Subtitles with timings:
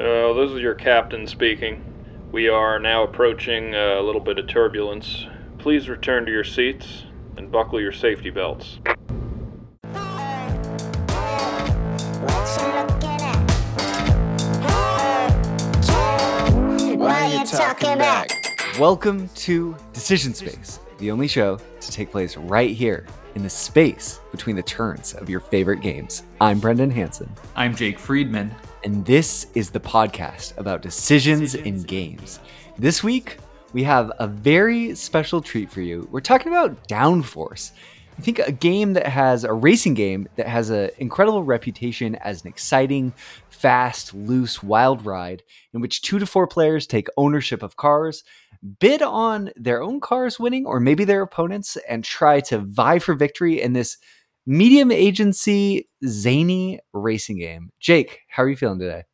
[0.00, 1.84] Uh, this is your captain speaking.
[2.32, 5.26] We are now approaching a little bit of turbulence.
[5.58, 7.04] Please return to your seats
[7.36, 8.78] and buckle your safety belts.
[16.96, 18.30] Why you talking back?
[18.78, 24.20] Welcome to Decision Space, the only show to take place right here in the space
[24.32, 26.22] between the turns of your favorite games.
[26.40, 28.54] I'm Brendan Hanson, I'm Jake Friedman.
[28.84, 32.40] And this is the podcast about decisions in games.
[32.78, 33.38] This week,
[33.72, 36.08] we have a very special treat for you.
[36.10, 37.72] We're talking about Downforce.
[38.18, 42.42] I think a game that has a racing game that has an incredible reputation as
[42.42, 43.12] an exciting,
[43.48, 48.24] fast, loose, wild ride in which two to four players take ownership of cars,
[48.78, 53.14] bid on their own cars winning or maybe their opponents, and try to vie for
[53.14, 53.96] victory in this
[54.46, 57.70] medium agency, zany racing game.
[57.80, 59.04] Jake, how are you feeling today?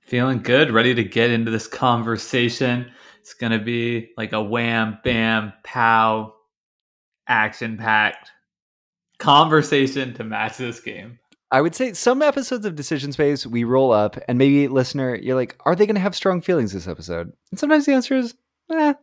[0.00, 2.90] Feeling good, ready to get into this conversation.
[3.20, 6.34] It's going to be like a wham, bam, pow,
[7.26, 8.30] action packed
[9.18, 11.18] conversation to match this game.
[11.50, 15.36] I would say some episodes of Decision Space we roll up, and maybe listener, you're
[15.36, 17.32] like, are they going to have strong feelings this episode?
[17.50, 18.34] And sometimes the answer is,
[18.72, 18.94] eh,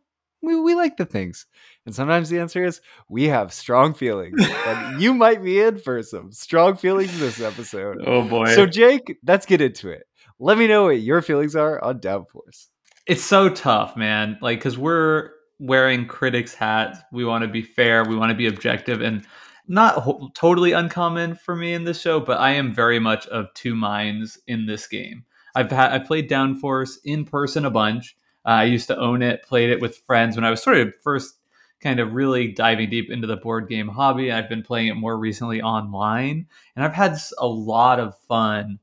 [0.42, 1.47] we, we like the things.
[1.85, 2.79] And sometimes the answer is,
[3.09, 4.39] we have strong feelings.
[4.67, 7.97] and you might be in for some strong feelings this episode.
[8.05, 8.53] Oh boy.
[8.53, 10.03] So, Jake, let's get into it.
[10.39, 12.67] Let me know what your feelings are on Downforce.
[13.07, 14.37] it's so tough, man.
[14.41, 16.99] Like, because we're wearing critics' hats.
[17.11, 18.03] We want to be fair.
[18.03, 19.25] We want to be objective and
[19.67, 23.53] not ho- totally uncommon for me in this show, but I am very much of
[23.53, 25.23] two minds in this game.
[25.55, 28.15] I've had I played Downforce in person a bunch.
[28.45, 30.93] Uh, I used to own it, played it with friends when I was sort of
[31.03, 31.35] first
[31.81, 34.31] kind of really diving deep into the board game hobby.
[34.31, 38.79] I've been playing it more recently online, and I've had a lot of fun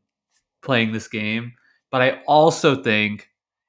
[0.63, 1.53] playing this game.
[1.91, 3.29] But I also think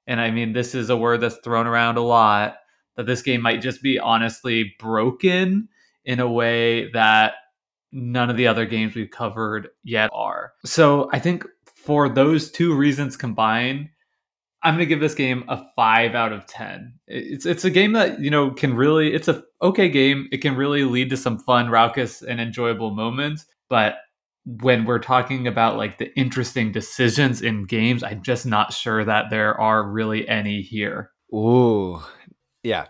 [0.10, 2.58] and I mean, this is a word that's thrown around a lot,
[2.98, 5.70] that this game might just be honestly broken
[6.04, 7.34] in a way that
[7.92, 10.54] none of the other games we've covered yet are.
[10.66, 13.90] So I think for those two reasons combined,
[14.64, 16.94] I'm gonna give this game a five out of ten.
[17.08, 20.28] It's it's a game that you know can really it's a okay game.
[20.32, 23.46] It can really lead to some fun, raucous, and enjoyable moments.
[23.70, 23.96] But
[24.46, 29.30] when we're talking about like the interesting decisions in games, I'm just not sure that
[29.30, 31.12] there are really any here.
[31.34, 32.02] Ooh,
[32.64, 32.88] yeah.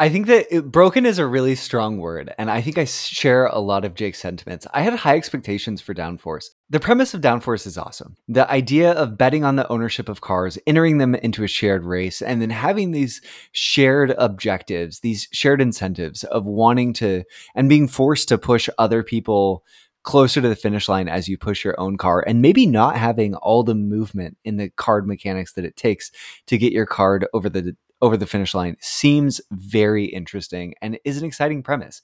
[0.00, 3.44] I think that it, broken is a really strong word, and I think I share
[3.44, 4.66] a lot of Jake's sentiments.
[4.72, 6.46] I had high expectations for Downforce.
[6.70, 8.16] The premise of Downforce is awesome.
[8.26, 12.22] The idea of betting on the ownership of cars, entering them into a shared race,
[12.22, 13.20] and then having these
[13.52, 17.24] shared objectives, these shared incentives of wanting to
[17.54, 19.64] and being forced to push other people
[20.02, 23.34] closer to the finish line as you push your own car, and maybe not having
[23.34, 26.10] all the movement in the card mechanics that it takes
[26.46, 31.18] to get your card over the over the finish line seems very interesting and is
[31.18, 32.02] an exciting premise.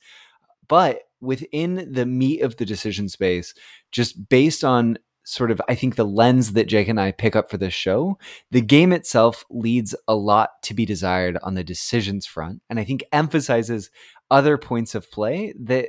[0.69, 3.55] But within the meat of the decision space,
[3.93, 7.51] just based on sort of, I think, the lens that Jake and I pick up
[7.51, 8.17] for this show,
[8.51, 12.63] the game itself leads a lot to be desired on the decisions front.
[12.71, 13.91] And I think emphasizes
[14.31, 15.89] other points of play that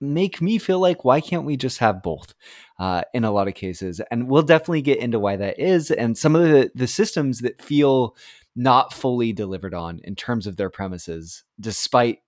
[0.00, 2.34] make me feel like why can't we just have both
[2.80, 6.18] uh, in a lot of cases and we'll definitely get into why that is and
[6.18, 8.16] some of the the systems that feel
[8.54, 12.18] not fully delivered on in terms of their premises despite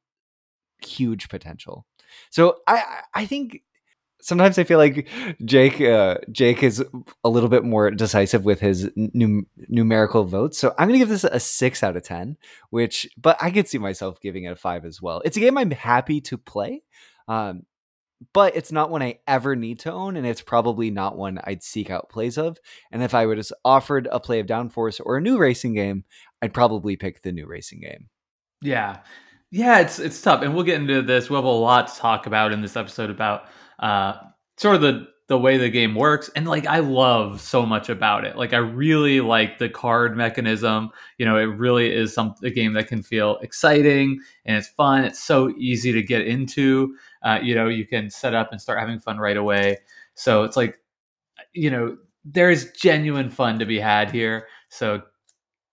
[0.83, 1.87] huge potential.
[2.31, 3.63] So i I- think
[4.23, 5.07] sometimes i feel like
[5.45, 6.83] jake uh, jake is
[7.25, 10.59] a little bit more decisive with his num- numerical votes.
[10.59, 12.37] So i'm gonna give this a six out of ten
[12.71, 15.21] which but i could see myself giving it a five as well.
[15.25, 16.83] It's a game i'm happy to play
[17.29, 17.63] um,
[18.33, 21.63] but it's not one I ever need to own, and it's probably not one I'd
[21.63, 22.59] seek out plays of.
[22.91, 26.05] And if I was offered a play of Downforce or a new racing game,
[26.41, 28.09] I'd probably pick the new racing game.
[28.63, 28.99] Yeah.
[29.51, 30.43] Yeah, it's it's tough.
[30.43, 31.31] And we'll get into this.
[31.31, 33.45] We'll have a lot to talk about in this episode about
[33.79, 34.15] uh
[34.57, 36.29] sort of the the way the game works.
[36.37, 38.37] And like I love so much about it.
[38.37, 40.91] Like I really like the card mechanism.
[41.19, 45.05] You know, it really is some a game that can feel exciting and it's fun.
[45.05, 46.95] It's so easy to get into.
[47.25, 49.79] Uh, you know, you can set up and start having fun right away.
[50.15, 50.79] So it's like,
[51.53, 54.47] you know, there's genuine fun to be had here.
[54.69, 55.03] So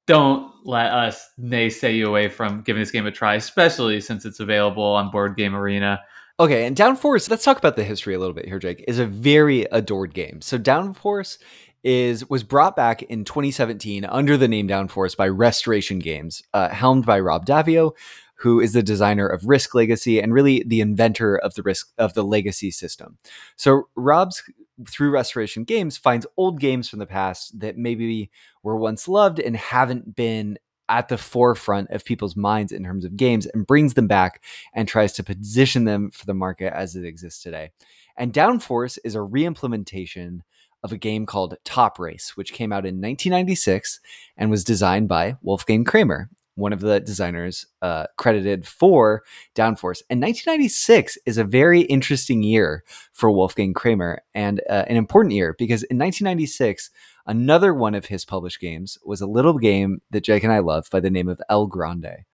[0.07, 4.39] don't let us naysay you away from giving this game a try, especially since it's
[4.39, 6.01] available on Board Game Arena.
[6.39, 9.05] Okay, and Downforce, let's talk about the history a little bit here, Jake, is a
[9.05, 10.41] very adored game.
[10.41, 11.37] So Downforce
[11.83, 17.05] is was brought back in 2017 under the name Downforce by Restoration Games, uh, helmed
[17.05, 17.91] by Rob Daviau,
[18.41, 22.13] who is the designer of Risk Legacy and really the inventor of the Risk of
[22.15, 23.17] the Legacy system.
[23.55, 24.43] So Rob's
[24.89, 28.31] through Restoration Games, finds old games from the past that maybe
[28.63, 30.57] were once loved and haven't been
[30.89, 34.87] at the forefront of people's minds in terms of games and brings them back and
[34.87, 37.71] tries to position them for the market as it exists today.
[38.17, 40.43] And Downforce is a re-implementation
[40.83, 43.99] of a game called Top Race, which came out in 1996
[44.35, 49.23] and was designed by Wolfgang Kramer, one of the designers uh, credited for
[49.55, 50.01] Downforce.
[50.09, 52.83] And 1996 is a very interesting year
[53.13, 56.89] for Wolfgang Kramer and uh, an important year because in 1996,
[57.25, 60.87] Another one of his published games was a little game that Jake and I love
[60.91, 62.25] by the name of El Grande.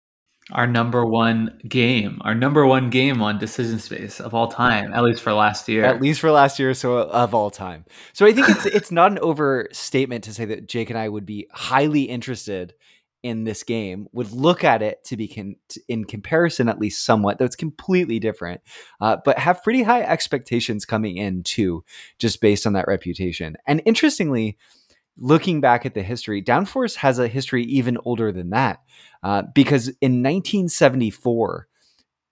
[0.52, 5.02] Our number one game, our number one game on Decision Space of all time, at
[5.02, 5.84] least for last year.
[5.84, 7.84] At least for last year, so of all time.
[8.12, 11.26] So I think it's it's not an overstatement to say that Jake and I would
[11.26, 12.74] be highly interested
[13.26, 15.56] in this game would look at it to be con-
[15.88, 18.60] in comparison at least somewhat though it's completely different
[19.00, 21.84] uh, but have pretty high expectations coming in too
[22.18, 23.56] just based on that reputation.
[23.66, 24.56] And interestingly
[25.18, 28.80] looking back at the history downforce has a history even older than that
[29.22, 31.68] uh, because in 1974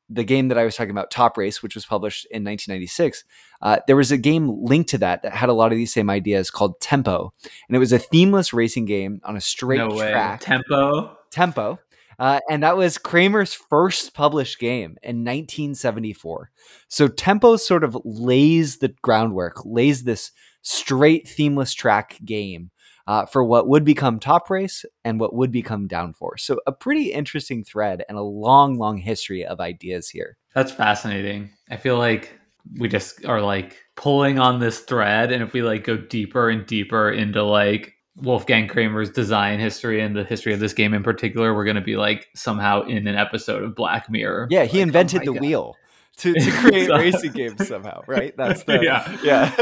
[0.09, 3.25] the game that I was talking about, Top Race, which was published in 1996,
[3.63, 6.11] uh, there was a game linked to that that had a lot of these same
[6.11, 7.33] ideas called Tempo,
[7.69, 10.41] and it was a themeless racing game on a straight no track.
[10.41, 11.17] Tempo.
[11.31, 11.79] Tempo.
[12.19, 16.51] Uh, and that was Kramer's first published game in 1974.
[16.89, 20.31] So Tempo sort of lays the groundwork, lays this
[20.63, 22.71] straight themeless track game
[23.07, 26.41] uh, for what would become Top Race and what would become Downforce.
[26.41, 30.37] So a pretty interesting thread and a long, long history of ideas here.
[30.55, 31.51] That's fascinating.
[31.71, 32.39] I feel like
[32.79, 36.65] we just are like pulling on this thread, and if we like go deeper and
[36.67, 41.55] deeper into like Wolfgang Kramer's design history and the history of this game in particular,
[41.55, 44.49] we're going to be like somehow in an episode of Black Mirror.
[44.51, 45.41] Yeah, he like, invented oh the God.
[45.41, 45.77] wheel
[46.19, 48.37] to, to create racing games somehow, right?
[48.37, 49.17] That's the Yeah.
[49.23, 49.55] yeah.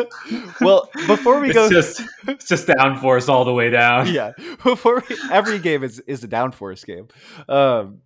[0.61, 4.13] Well, before we It's go, just it's just downforce all the way down.
[4.13, 4.33] yeah,
[4.65, 7.09] before we, every game is is a downforce game.
[7.49, 7.99] Um,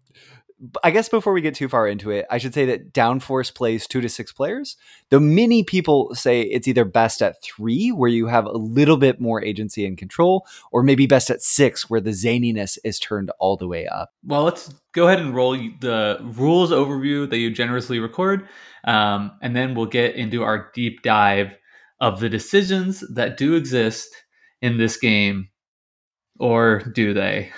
[0.83, 3.87] I guess before we get too far into it, I should say that downforce plays
[3.87, 4.77] two to six players.
[5.11, 9.21] Though many people say it's either best at three, where you have a little bit
[9.21, 13.59] more agency and control, or maybe best at six, where the zaniness is turned all
[13.59, 14.13] the way up.
[14.25, 18.49] Well, let's go ahead and roll the rules overview that you generously record,
[18.85, 21.55] um, and then we'll get into our deep dive
[22.01, 24.09] of the decisions that do exist
[24.63, 25.51] in this game,
[26.39, 27.53] or do they?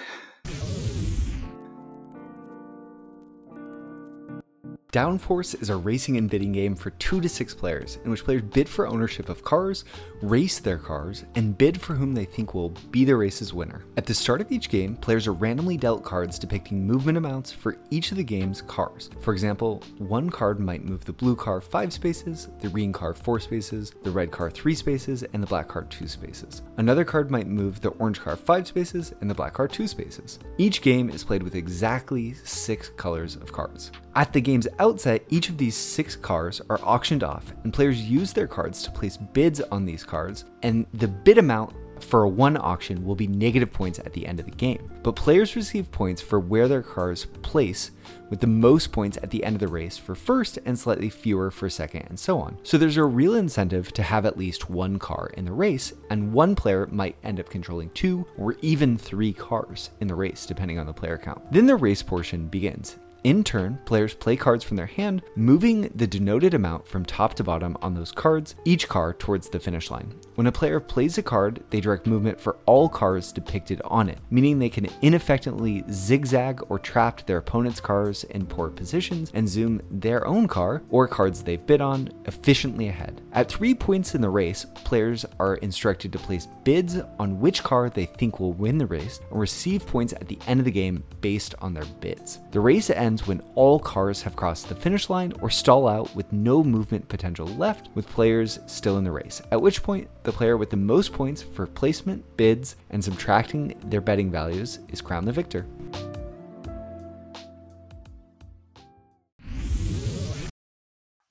[4.90, 8.40] Downforce is a racing and bidding game for two to six players, in which players
[8.40, 9.84] bid for ownership of cars,
[10.22, 13.84] race their cars, and bid for whom they think will be the race's winner.
[13.98, 17.76] At the start of each game, players are randomly dealt cards depicting movement amounts for
[17.90, 19.10] each of the game's cars.
[19.20, 23.40] For example, one card might move the blue car five spaces, the green car four
[23.40, 26.62] spaces, the red car three spaces, and the black car two spaces.
[26.78, 30.38] Another card might move the orange car five spaces and the black car two spaces.
[30.56, 33.92] Each game is played with exactly six colors of cards.
[34.18, 38.32] At the game's outset, each of these six cars are auctioned off, and players use
[38.32, 42.56] their cards to place bids on these cards, and the bid amount for a one
[42.56, 44.90] auction will be negative points at the end of the game.
[45.04, 47.92] But players receive points for where their cars place,
[48.28, 51.52] with the most points at the end of the race for first and slightly fewer
[51.52, 52.58] for second, and so on.
[52.64, 56.32] So there's a real incentive to have at least one car in the race, and
[56.32, 60.80] one player might end up controlling two or even three cars in the race, depending
[60.80, 61.52] on the player count.
[61.52, 62.98] Then the race portion begins.
[63.28, 67.44] In turn, players play cards from their hand, moving the denoted amount from top to
[67.44, 70.14] bottom on those cards, each car towards the finish line.
[70.38, 74.20] When a player plays a card, they direct movement for all cars depicted on it,
[74.30, 79.82] meaning they can ineffectively zigzag or trap their opponent's cars in poor positions and zoom
[79.90, 83.20] their own car or cards they've bid on efficiently ahead.
[83.32, 87.90] At three points in the race, players are instructed to place bids on which car
[87.90, 91.02] they think will win the race and receive points at the end of the game
[91.20, 92.38] based on their bids.
[92.52, 96.32] The race ends when all cars have crossed the finish line or stall out with
[96.32, 99.42] no movement potential left, with players still in the race.
[99.50, 104.02] At which point, the player with the most points for placement, bids, and subtracting their
[104.02, 105.66] betting values is crowned the victor.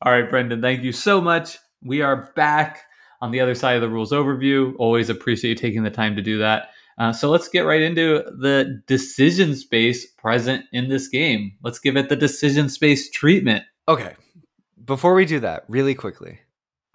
[0.02, 1.60] All right, Brendan, thank you so much.
[1.84, 2.86] We are back
[3.22, 4.74] on the other side of the rules overview.
[4.80, 6.70] Always appreciate you taking the time to do that.
[6.98, 11.52] Uh, so let's get right into the decision space present in this game.
[11.62, 13.64] Let's give it the decision space treatment.
[13.88, 14.16] Okay,
[14.84, 16.40] before we do that, really quickly,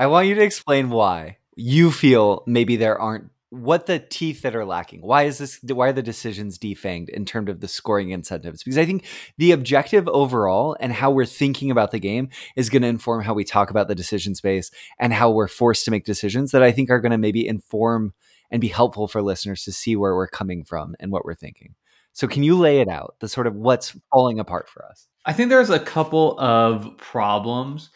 [0.01, 4.57] I want you to explain why you feel maybe there aren't what the teeth that
[4.57, 5.03] are lacking.
[5.03, 5.61] Why is this?
[5.63, 8.63] Why are the decisions defanged in terms of the scoring incentives?
[8.63, 9.05] Because I think
[9.37, 13.35] the objective overall and how we're thinking about the game is going to inform how
[13.35, 16.73] we talk about the decision space and how we're forced to make decisions that I
[16.73, 18.15] think are going to maybe inform
[18.51, 21.75] and be helpful for listeners to see where we're coming from and what we're thinking.
[22.15, 23.17] So, can you lay it out?
[23.21, 25.09] The sort of what's falling apart for us.
[25.27, 27.91] I think there's a couple of problems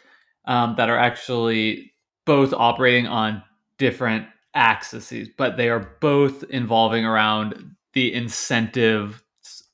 [0.44, 1.94] um, that are actually
[2.26, 3.42] both operating on
[3.78, 9.22] different axes, but they are both involving around the incentive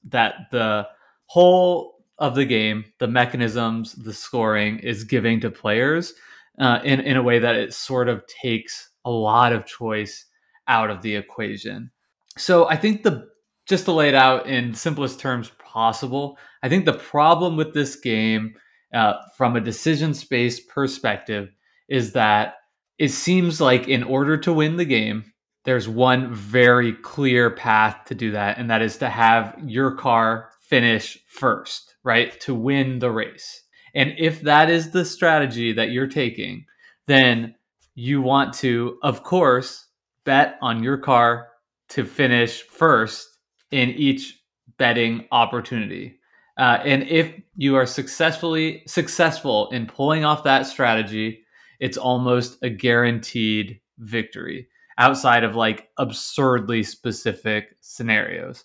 [0.05, 0.87] that the
[1.27, 6.15] whole of the game, the mechanisms, the scoring is giving to players
[6.61, 10.27] uh, in, in a way that it sort of takes a lot of choice
[10.69, 11.91] out of the equation.
[12.37, 13.29] So I think the
[13.67, 17.97] just to lay it out in simplest terms possible, I think the problem with this
[17.97, 18.55] game
[18.93, 21.49] uh, from a decision space perspective
[21.93, 22.55] is that
[22.99, 25.31] it seems like in order to win the game,
[25.65, 30.51] there's one very clear path to do that, and that is to have your car
[30.63, 32.41] finish first, right?
[32.41, 33.63] To win the race.
[33.95, 36.65] And if that is the strategy that you're taking,
[37.07, 37.55] then
[37.95, 39.87] you want to, of course,
[40.25, 41.49] bet on your car
[41.91, 43.29] to finish first
[43.71, 44.41] in each
[44.79, 46.19] betting opportunity.
[46.57, 51.42] Uh, and if you are successfully successful in pulling off that strategy,
[51.83, 58.63] it's almost a guaranteed victory outside of like absurdly specific scenarios.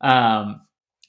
[0.00, 0.62] Um,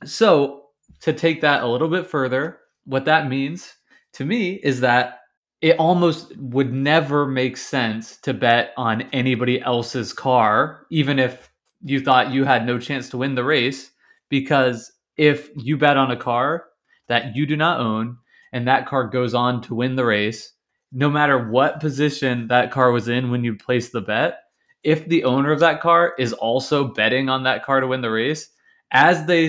[0.03, 0.63] so,
[1.00, 3.74] to take that a little bit further, what that means
[4.13, 5.21] to me is that
[5.62, 11.50] it almost would never make sense to bet on anybody else's car, even if
[11.81, 13.91] you thought you had no chance to win the race,
[14.27, 16.65] because if you bet on a car
[17.07, 18.17] that you do not own
[18.51, 20.51] and that car goes on to win the race,
[20.95, 24.43] no matter what position that car was in when you place the bet,
[24.81, 28.09] if the owner of that car is also betting on that car to win the
[28.09, 28.49] race,
[28.91, 29.47] as they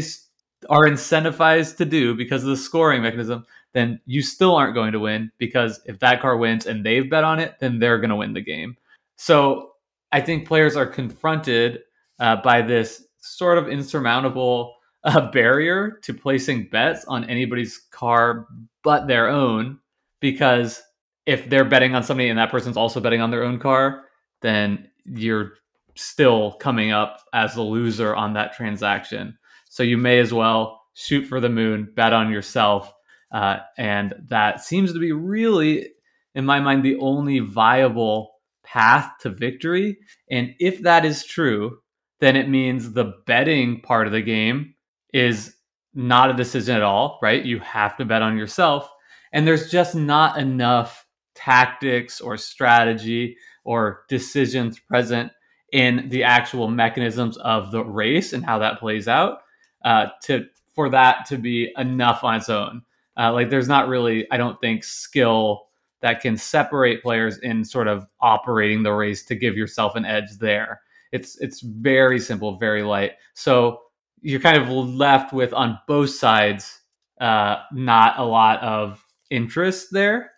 [0.68, 4.98] are incentivized to do because of the scoring mechanism, then you still aren't going to
[4.98, 8.16] win because if that car wins and they've bet on it, then they're going to
[8.16, 8.76] win the game.
[9.14, 9.70] So
[10.10, 11.80] I think players are confronted
[12.18, 14.74] uh, by this sort of insurmountable
[15.04, 18.48] uh, barrier to placing bets on anybody's car
[18.82, 19.78] but their own
[20.18, 20.82] because
[21.26, 24.04] if they're betting on somebody and that person's also betting on their own car,
[24.42, 25.54] then you're
[25.96, 29.36] still coming up as the loser on that transaction.
[29.68, 32.92] So you may as well shoot for the moon, bet on yourself.
[33.32, 35.88] Uh, and that seems to be really,
[36.34, 39.98] in my mind, the only viable path to victory.
[40.30, 41.78] And if that is true,
[42.20, 44.74] then it means the betting part of the game
[45.12, 45.54] is
[45.94, 47.44] not a decision at all, right?
[47.44, 48.90] You have to bet on yourself.
[49.32, 51.05] And there's just not enough
[51.36, 55.30] tactics or strategy or decisions present
[55.72, 59.38] in the actual mechanisms of the race and how that plays out
[59.84, 62.82] uh, to for that to be enough on its own.
[63.18, 65.66] Uh, like there's not really, I don't think, skill
[66.02, 70.38] that can separate players in sort of operating the race to give yourself an edge
[70.38, 70.82] there.
[71.12, 73.12] It's it's very simple, very light.
[73.34, 73.80] So
[74.20, 76.80] you're kind of left with on both sides
[77.20, 80.32] uh, not a lot of interest there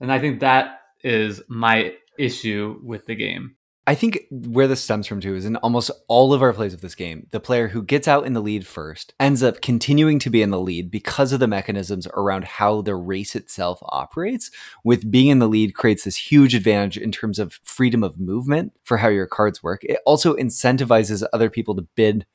[0.00, 3.56] and I think that is my issue with the game.
[3.88, 6.80] I think where this stems from too is in almost all of our plays of
[6.80, 10.30] this game, the player who gets out in the lead first ends up continuing to
[10.30, 14.50] be in the lead because of the mechanisms around how the race itself operates.
[14.82, 18.72] With being in the lead creates this huge advantage in terms of freedom of movement
[18.82, 19.84] for how your cards work.
[19.84, 22.26] It also incentivizes other people to bid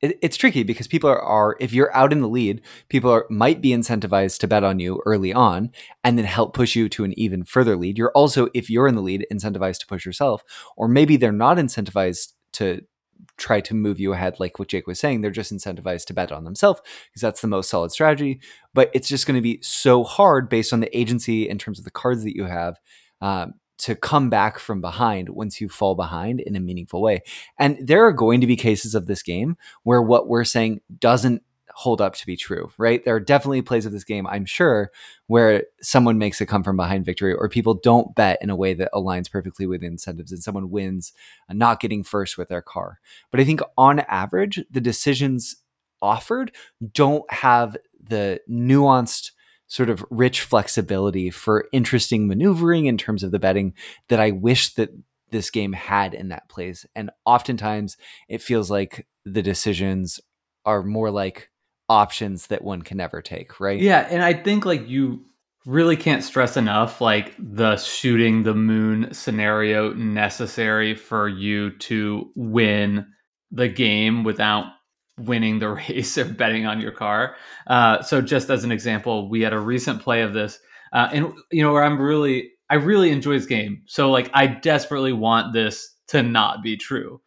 [0.00, 3.26] it, it's tricky because people are, are, if you're out in the lead, people are
[3.30, 5.70] might be incentivized to bet on you early on
[6.04, 7.98] and then help push you to an even further lead.
[7.98, 10.42] You're also, if you're in the lead, incentivized to push yourself,
[10.76, 12.82] or maybe they're not incentivized to
[13.36, 16.32] try to move you ahead like what Jake was saying they're just incentivized to bet
[16.32, 18.40] on themselves because that's the most solid strategy
[18.74, 21.84] but it's just going to be so hard based on the agency in terms of
[21.84, 22.78] the cards that you have
[23.20, 27.22] um, to come back from behind once you fall behind in a meaningful way.
[27.58, 31.42] And there are going to be cases of this game where what we're saying doesn't
[31.78, 33.04] hold up to be true, right?
[33.04, 34.90] There are definitely plays of this game, I'm sure,
[35.28, 38.74] where someone makes a come from behind victory or people don't bet in a way
[38.74, 41.12] that aligns perfectly with incentives and someone wins
[41.48, 42.98] uh, not getting first with their car.
[43.30, 45.54] But I think on average, the decisions
[46.02, 46.50] offered
[46.92, 49.30] don't have the nuanced
[49.68, 53.74] sort of rich flexibility for interesting maneuvering in terms of the betting
[54.08, 54.90] that I wish that
[55.30, 56.86] this game had in that place.
[56.96, 57.96] And oftentimes
[58.28, 60.20] it feels like the decisions
[60.64, 61.50] are more like
[61.88, 63.78] options that one can never take, right?
[63.78, 65.24] Yeah, and I think like you
[65.66, 73.06] really can't stress enough like the shooting the moon scenario necessary for you to win
[73.50, 74.66] the game without
[75.18, 77.36] winning the race or betting on your car.
[77.66, 80.58] Uh, so just as an example, we had a recent play of this,
[80.92, 83.82] uh, and you know where I'm really I really enjoy this game.
[83.86, 87.20] So like I desperately want this to not be true.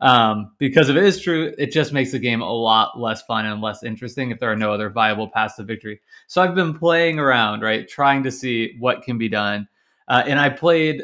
[0.00, 3.46] Um, because if it is true, it just makes the game a lot less fun
[3.46, 6.00] and less interesting if there are no other viable paths to victory.
[6.28, 9.66] So I've been playing around, right, trying to see what can be done.
[10.06, 11.02] Uh, and I played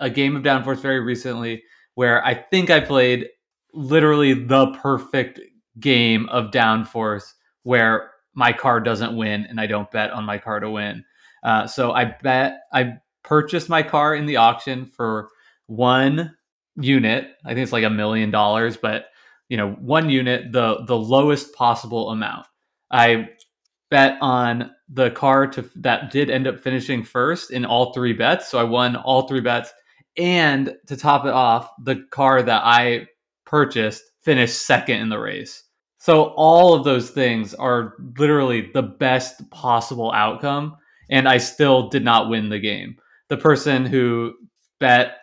[0.00, 1.62] a game of Downforce very recently
[1.94, 3.28] where I think I played
[3.72, 5.40] literally the perfect
[5.80, 7.32] game of Downforce
[7.62, 11.04] where my car doesn't win and I don't bet on my car to win.
[11.42, 15.28] Uh, so I bet I purchased my car in the auction for
[15.66, 16.34] one
[16.76, 17.28] unit.
[17.44, 19.06] I think it's like a million dollars, but
[19.48, 22.46] you know, one unit, the the lowest possible amount.
[22.90, 23.30] I
[23.90, 28.48] bet on the car to that did end up finishing first in all three bets,
[28.48, 29.72] so I won all three bets.
[30.16, 33.06] And to top it off, the car that I
[33.46, 35.64] purchased finished second in the race.
[35.98, 40.76] So all of those things are literally the best possible outcome,
[41.10, 42.96] and I still did not win the game.
[43.28, 44.34] The person who
[44.78, 45.16] bet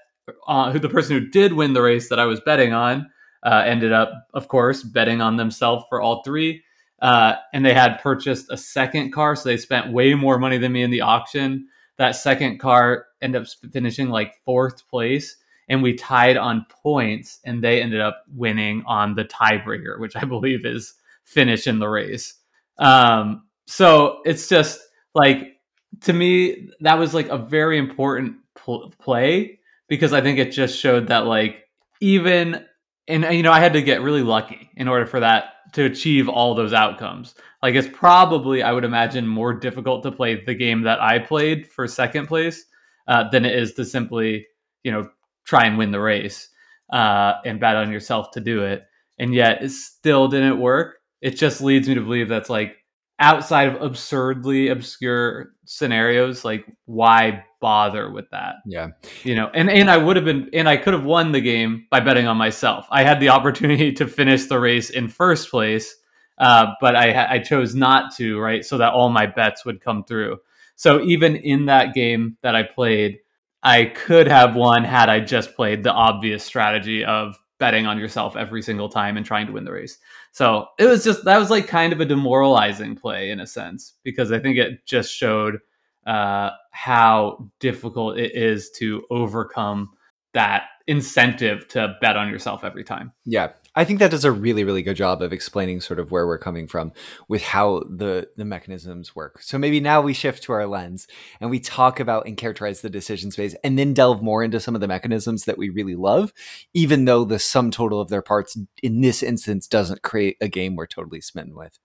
[0.48, 3.10] uh, who the person who did win the race that I was betting on
[3.44, 6.64] uh, ended up, of course, betting on themselves for all three.
[7.02, 10.72] Uh, and they had purchased a second car, so they spent way more money than
[10.72, 11.68] me in the auction.
[11.98, 15.38] That second car ended up finishing like fourth place,
[15.68, 20.24] and we tied on points, and they ended up winning on the tiebreaker, which I
[20.26, 20.94] believe is
[21.24, 22.36] finish in the race.
[22.78, 24.80] Um, so it's just
[25.14, 25.56] like
[26.02, 30.78] to me that was like a very important pl- play because I think it just
[30.78, 31.64] showed that like
[32.02, 32.66] even
[33.08, 36.30] and you know I had to get really lucky in order for that to achieve
[36.30, 37.36] all those outcomes.
[37.62, 41.68] Like it's probably I would imagine more difficult to play the game that I played
[41.68, 42.66] for second place
[43.08, 44.46] uh, than it is to simply
[44.84, 45.10] you know
[45.46, 46.50] try and win the race
[46.92, 48.84] uh, and bet on yourself to do it.
[49.18, 50.98] And yet it still didn't work.
[51.22, 52.76] It just leads me to believe that's like
[53.20, 58.90] outside of absurdly obscure scenarios like why bother with that Yeah.
[59.24, 61.88] you know and and i would have been and i could have won the game
[61.90, 65.96] by betting on myself i had the opportunity to finish the race in first place
[66.40, 70.04] uh, but i i chose not to right so that all my bets would come
[70.04, 70.38] through
[70.76, 73.18] so even in that game that i played
[73.66, 78.36] i could have won had i just played the obvious strategy of betting on yourself
[78.36, 79.98] every single time and trying to win the race
[80.36, 83.94] so it was just that was like kind of a demoralizing play in a sense
[84.04, 85.60] because I think it just showed
[86.06, 89.92] uh, how difficult it is to overcome
[90.34, 93.14] that incentive to bet on yourself every time.
[93.24, 93.54] Yeah.
[93.76, 96.38] I think that does a really, really good job of explaining sort of where we're
[96.38, 96.94] coming from
[97.28, 99.42] with how the the mechanisms work.
[99.42, 101.08] So maybe now we shift to our lens
[101.42, 104.76] and we talk about and characterize the decision space and then delve more into some
[104.76, 106.32] of the mechanisms that we really love,
[106.74, 110.76] even though the sum total of their parts in this instance doesn't create a game
[110.76, 111.78] we're totally smitten with.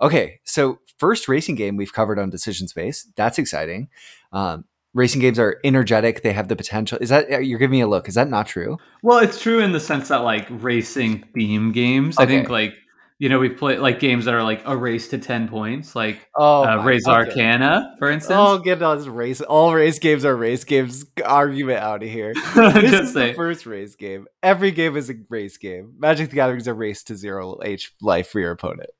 [0.00, 3.06] Okay, so first racing game we've covered on decision space.
[3.16, 3.88] That's exciting.
[4.32, 4.64] Um,
[4.98, 6.22] racing games are energetic.
[6.22, 6.98] They have the potential.
[7.00, 8.08] Is that you're giving me a look?
[8.08, 8.76] Is that not true?
[9.02, 12.18] Well, it's true in the sense that like racing theme games.
[12.18, 12.74] I think like
[13.20, 16.28] you know we play like games that are like a race to ten points, like
[16.36, 17.06] Oh, uh, Res.
[17.06, 18.36] Arcana, for instance.
[18.38, 19.40] Oh, get this race.
[19.40, 21.04] All race games are race games.
[21.24, 22.34] Argument out of here.
[22.54, 24.26] This is the first race game.
[24.42, 25.94] Every game is a race game.
[25.98, 28.90] Magic the Gathering is a race to zero H life for your opponent.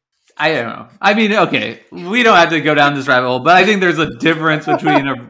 [0.41, 0.89] I don't know.
[1.01, 3.81] I mean, okay, we don't have to go down this rabbit hole, but I think
[3.81, 5.29] there's a difference between a.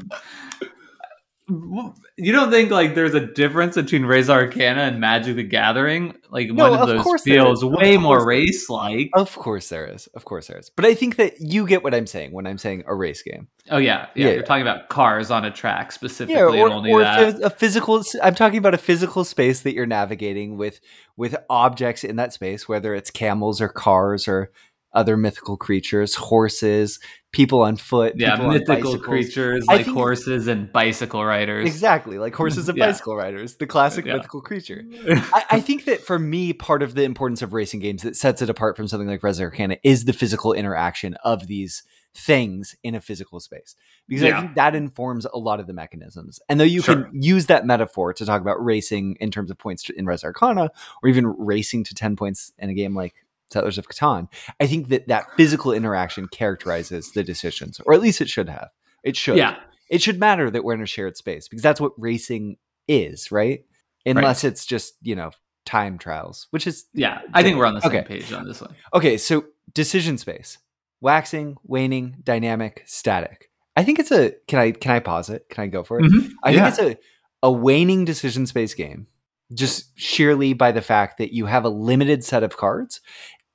[1.50, 6.14] You don't think like there's a difference between Res Arcana and Magic the Gathering?
[6.30, 8.46] Like No, one of of those feels way more course there is.
[8.48, 9.10] race like.
[9.14, 10.08] Of course there is.
[10.08, 10.68] Of course there is.
[10.68, 13.48] But I think that you get what I'm saying when I'm saying a race game.
[13.70, 14.26] Oh yeah, yeah.
[14.26, 14.32] Yeah.
[14.34, 17.42] You're talking about cars on a track specifically, Yeah, or, and only or that.
[17.42, 18.02] a physical.
[18.22, 20.80] I'm talking about a physical space that you're navigating with
[21.16, 24.52] with objects in that space, whether it's camels or cars or
[24.98, 26.98] other mythical creatures, horses,
[27.32, 31.66] people on foot, yeah, mythical creatures I like think- horses and bicycle riders.
[31.66, 32.86] Exactly, like horses and Yeah.
[32.86, 34.14] bicycle riders, the classic Yeah.
[34.16, 34.84] mythical creature.
[35.08, 38.42] I, I think that for me, part of the importance of racing games that sets
[38.42, 41.82] it apart from something like Res Arcana is the physical interaction of these
[42.14, 43.76] things in a physical space.
[44.08, 46.40] Because I think that informs a lot of the mechanisms.
[46.48, 47.02] And though you Sure.
[47.04, 50.70] can use that metaphor to talk about racing in terms of points in Res Arcana,
[51.02, 53.14] or even racing to 10 points in a game like
[53.50, 54.28] Settlers of Catan,
[54.60, 58.68] I think that that physical interaction characterizes the decisions, or at least it should have.
[59.04, 59.56] It should yeah,
[59.90, 62.56] it should matter that we're in a shared space because that's what racing
[62.86, 63.64] is, right?
[64.06, 65.30] Unless it's just, you know,
[65.66, 67.20] time trials, which is yeah.
[67.34, 68.02] I think we're on the same Okay.
[68.06, 68.74] page on this one.
[68.94, 69.16] okay.
[69.18, 70.58] So, decision space
[71.00, 73.50] waxing, waning, dynamic, static.
[73.76, 74.32] I think it's a.
[74.48, 75.48] Can I can I pause it?
[75.50, 76.10] Can I go for it?
[76.10, 76.32] Mhm.
[76.42, 76.70] I Yeah.
[76.70, 79.06] think it's a a waning decision space game,
[79.54, 83.00] just sheerly by the fact that you have a limited set of cards,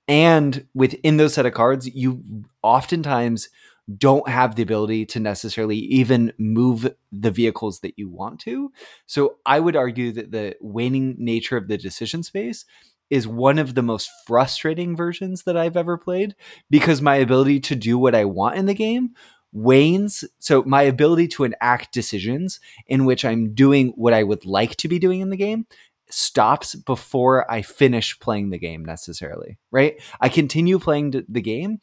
[0.08, 2.24] and within those set of cards, you
[2.62, 3.50] oftentimes
[3.98, 8.72] don't have the ability to necessarily even move the vehicles that you want to.
[9.06, 12.66] So I would argue that the waning nature of the decision space
[13.10, 16.36] is one of the most frustrating versions that I've ever played
[16.70, 19.12] because my ability to do what I want in the game
[19.52, 20.26] wanes.
[20.40, 24.88] So my ability to enact decisions in which I'm doing what I would like to
[24.88, 25.68] be doing in the game
[26.14, 30.02] stops before I finish playing the game necessarily, right?
[30.22, 31.80] I continue playing the game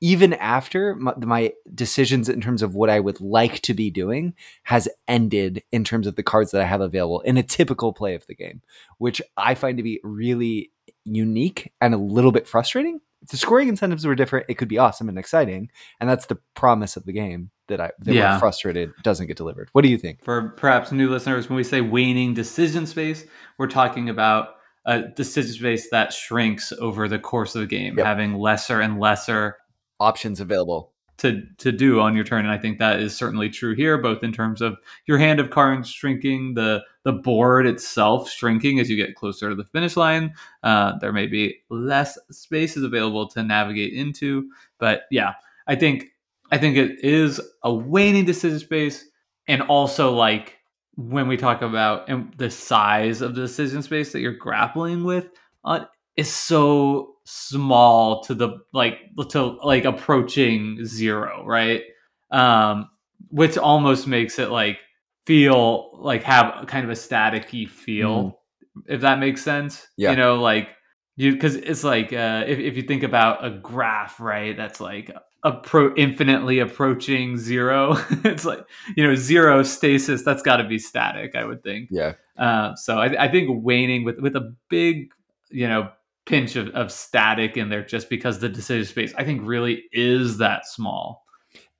[0.00, 4.34] even after my, my decisions in terms of what I would like to be doing
[4.64, 8.14] has ended in terms of the cards that I have available in a typical play
[8.14, 8.62] of the game,
[8.98, 10.70] which I find to be really
[11.04, 13.00] unique and a little bit frustrating.
[13.22, 16.38] If the scoring incentives were different, it could be awesome and exciting, and that's the
[16.54, 18.34] promise of the game that I that Yeah.
[18.34, 19.68] we're frustrated doesn't get delivered.
[19.72, 20.22] What do you think?
[20.24, 23.24] For perhaps new listeners, when we say waning decision space,
[23.58, 28.06] we're talking about a decision space that shrinks over the course of the game, Yep.
[28.06, 29.56] having lesser and lesser
[30.00, 30.92] Options available.
[31.18, 34.22] to to do on your turn and i think that is certainly true here both
[34.22, 34.76] in terms of
[35.06, 39.56] your hand of cards shrinking the the board itself shrinking as you get closer to
[39.56, 45.32] the finish line uh, there may be less spaces available to navigate into but yeah
[45.66, 46.04] i think
[46.50, 49.04] i think it is a waning decision space
[49.46, 50.58] and also like
[50.98, 55.28] when we talk about and the size of the decision space that you're grappling with
[55.64, 55.84] uh,
[56.16, 61.82] is so small to the like to like approaching zero right?
[62.30, 62.88] Um
[63.30, 64.78] which almost makes it like
[65.26, 68.40] feel like have kind of a staticky feel
[68.86, 69.86] if that makes sense.
[69.96, 70.10] Yeah.
[70.10, 70.68] you know like
[71.16, 75.14] you because it's like uh if, if you think about a graph right that's like
[75.44, 78.64] appro- infinitely approaching zero it's like
[78.96, 82.14] you know zero stasis that's got to be static i would think Yeah.
[82.36, 85.10] uh, so I, I think waning with with a big,
[85.50, 85.90] you know,
[86.26, 90.38] pinch of, of static in there just because the decision space I think really is
[90.38, 91.24] that small.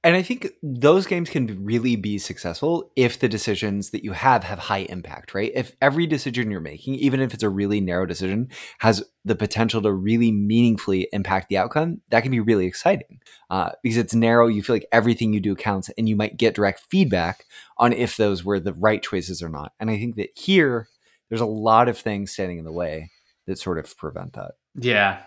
[0.05, 4.45] And I think those games can really be successful if the decisions that you have
[4.45, 5.51] have high impact, right?
[5.53, 9.83] If every decision you're making, even if it's a really narrow decision, has the potential
[9.83, 13.21] to really meaningfully impact the outcome, that can be really exciting.
[13.51, 16.55] Uh, because it's narrow, you feel like everything you do counts, and you might get
[16.55, 17.45] direct feedback
[17.77, 19.73] on if those were the right choices or not.
[19.81, 20.87] And I think that here,
[21.29, 23.11] there's a lot of things standing in the way
[23.47, 24.53] that sort of prevent that.
[24.77, 25.23] Yeah,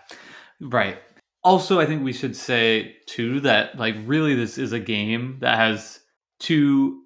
[0.60, 0.96] right.
[1.44, 5.56] Also, I think we should say too that like really this is a game that
[5.56, 6.00] has
[6.38, 7.02] two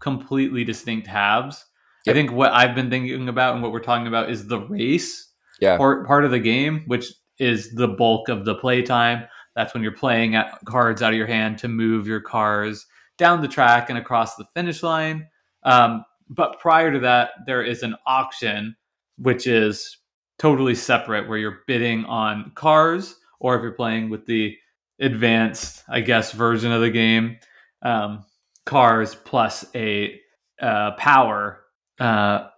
[0.00, 1.64] completely distinct halves.
[2.06, 2.12] Yep.
[2.14, 5.32] I think what I've been thinking about and what we're talking about is the race
[5.60, 5.76] Yeah.
[5.76, 7.06] part part of the game, which
[7.38, 9.26] is the bulk of the playtime.
[9.54, 12.86] That's when you're playing at cards out of your hand to move your cars
[13.16, 15.26] down the track and across the finish line.
[15.64, 18.76] Um, but prior to that, there is an auction,
[19.18, 19.98] which is
[20.38, 24.56] totally separate, where you're bidding on cars, or if you're playing with the
[25.00, 27.38] advanced, I guess, version of the game,
[27.82, 28.24] um,
[28.66, 30.20] cars plus a
[30.60, 31.60] uh, power,
[32.00, 32.48] uh,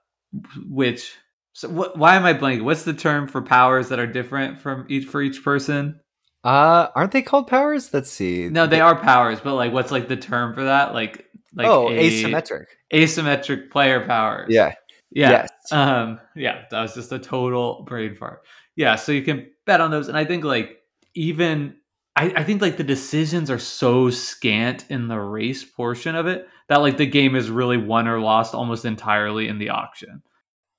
[0.69, 1.15] which.
[1.53, 2.63] So wh- why am I blanking?
[2.63, 6.01] What's the term for powers that are different from each for each person?
[6.43, 7.93] Uh, aren't they called powers?
[7.93, 8.49] Let's see.
[8.49, 10.95] No, they are powers, but like, what's like the term for that?
[10.95, 12.67] Like, like oh, asymmetric.
[12.93, 14.47] asymmetric player powers.
[14.49, 14.75] Yeah.
[15.11, 15.51] yeah, Yes.
[15.73, 16.65] um, yeah.
[16.71, 18.43] That was just a total brain fart.
[18.77, 20.81] Yeah, so you can bet on those, and I think like
[21.15, 21.77] even
[22.17, 26.49] I, I think like the decisions are so scant in the race portion of it
[26.69, 30.23] that like the game is really won or lost almost entirely in the auction.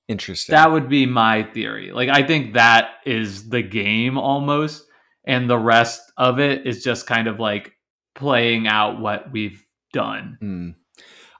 [0.09, 0.53] Interesting.
[0.53, 1.93] That would be my theory.
[1.93, 4.85] Like I think that is the game almost,
[5.25, 7.71] and the rest of it is just kind of like
[8.13, 10.37] playing out what we've done.
[10.41, 10.69] Hmm.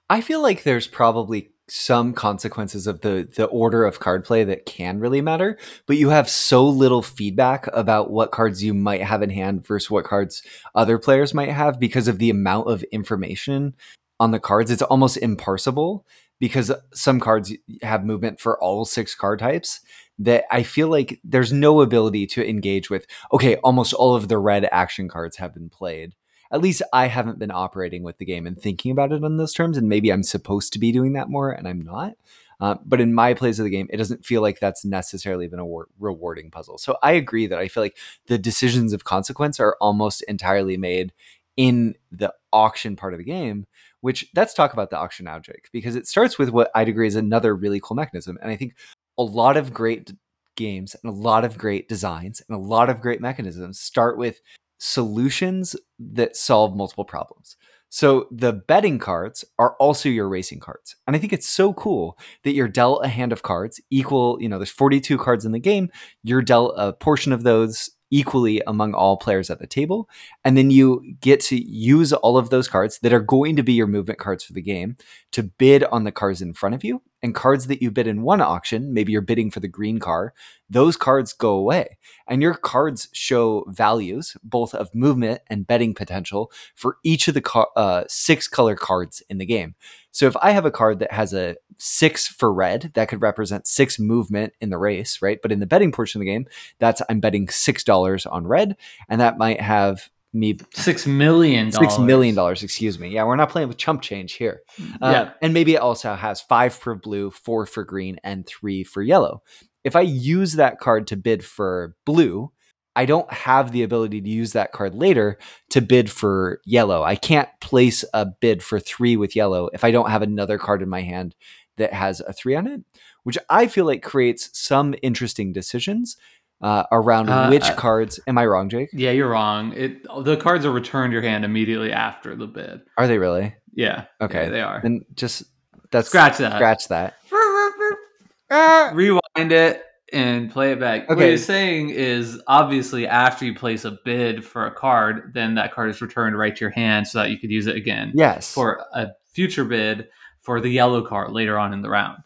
[0.09, 4.65] I feel like there's probably some consequences of the the order of card play that
[4.65, 9.21] can really matter, but you have so little feedback about what cards you might have
[9.21, 10.43] in hand versus what cards
[10.75, 13.73] other players might have because of the amount of information
[14.19, 14.69] on the cards.
[14.69, 16.03] It's almost imparsible
[16.41, 19.79] because some cards have movement for all six card types
[20.19, 23.07] that I feel like there's no ability to engage with.
[23.31, 26.15] Okay, almost all of the red action cards have been played
[26.51, 29.53] at least I haven't been operating with the game and thinking about it on those
[29.53, 29.77] terms.
[29.77, 32.13] And maybe I'm supposed to be doing that more and I'm not.
[32.59, 35.59] Uh, but in my plays of the game, it doesn't feel like that's necessarily been
[35.59, 36.77] a war- rewarding puzzle.
[36.77, 41.11] So I agree that I feel like the decisions of consequence are almost entirely made
[41.57, 43.65] in the auction part of the game,
[44.01, 47.07] which let's talk about the auction now, Jake, because it starts with what I'd agree
[47.07, 48.37] is another really cool mechanism.
[48.41, 48.75] And I think
[49.17, 50.11] a lot of great
[50.55, 54.39] games and a lot of great designs and a lot of great mechanisms start with
[54.81, 57.55] solutions that solve multiple problems.
[57.89, 60.95] So the betting cards are also your racing cards.
[61.05, 64.49] And I think it's so cool that you're dealt a hand of cards equal, you
[64.49, 65.91] know, there's 42 cards in the game.
[66.23, 70.09] You're dealt a portion of those equally among all players at the table.
[70.43, 73.73] And then you get to use all of those cards that are going to be
[73.73, 74.97] your movement cards for the game
[75.33, 77.03] to bid on the cards in front of you.
[77.23, 80.33] And cards that you bid in one auction, maybe you're bidding for the green car,
[80.69, 81.97] those cards go away.
[82.27, 87.41] And your cards show values, both of movement and betting potential, for each of the
[87.41, 89.75] car- uh, six color cards in the game.
[90.11, 93.67] So if I have a card that has a six for red, that could represent
[93.67, 95.39] six movement in the race, right?
[95.41, 96.47] But in the betting portion of the game,
[96.79, 98.75] that's I'm betting six dollars on red,
[99.09, 101.93] and that might have me Six million dollars.
[101.93, 102.63] six million dollars.
[102.63, 103.09] Excuse me.
[103.09, 104.61] Yeah, we're not playing with chump change here.
[105.01, 105.31] Uh, Yeah.
[105.41, 109.43] and maybe it also has five for blue, four for green, and three for yellow.
[109.83, 112.51] If I use that card to bid for blue,
[112.95, 115.37] I don't have the ability to use that card later
[115.69, 117.03] to bid for yellow.
[117.03, 120.81] I can't place a bid for three with yellow if I don't have another card
[120.81, 121.33] in my hand
[121.77, 122.81] that has a three on it,
[123.23, 126.17] which I feel like creates some interesting decisions
[126.61, 128.19] uh, around Uh, which uh, cards.
[128.27, 128.89] Am I wrong, Jake?
[128.93, 129.73] Yeah, you're wrong.
[129.73, 132.81] It the cards are returned to your hand immediately after the bid.
[132.97, 133.55] Are they really?
[133.73, 134.05] Yeah.
[134.21, 134.43] Okay.
[134.43, 134.79] yeah, they are.
[134.83, 135.43] Then just
[135.91, 136.53] that's Scratch that.
[136.55, 137.15] Scratch that.
[138.93, 141.07] Rewind it and play it back.
[141.07, 141.31] What Okay.
[141.31, 145.89] he's saying is obviously after you place a bid for a card, then that card
[145.89, 148.53] is returned right to your hand so that you could use it again Yes.
[148.53, 150.07] for a future bid
[150.41, 152.17] for the yellow card later on in the round.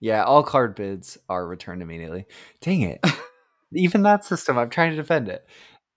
[0.00, 2.26] Yeah, all card bids are returned immediately.
[2.60, 3.04] Dang it.
[3.74, 5.46] Even that system, I'm trying to defend it.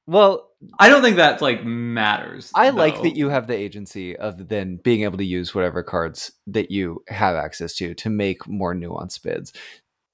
[0.08, 2.52] Well, I don't think that like matters.
[2.56, 6.32] I like that you have the agency of then being able to use whatever cards
[6.48, 9.52] that you have access to to make more nuanced bids.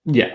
[0.06, 0.34] Yeah.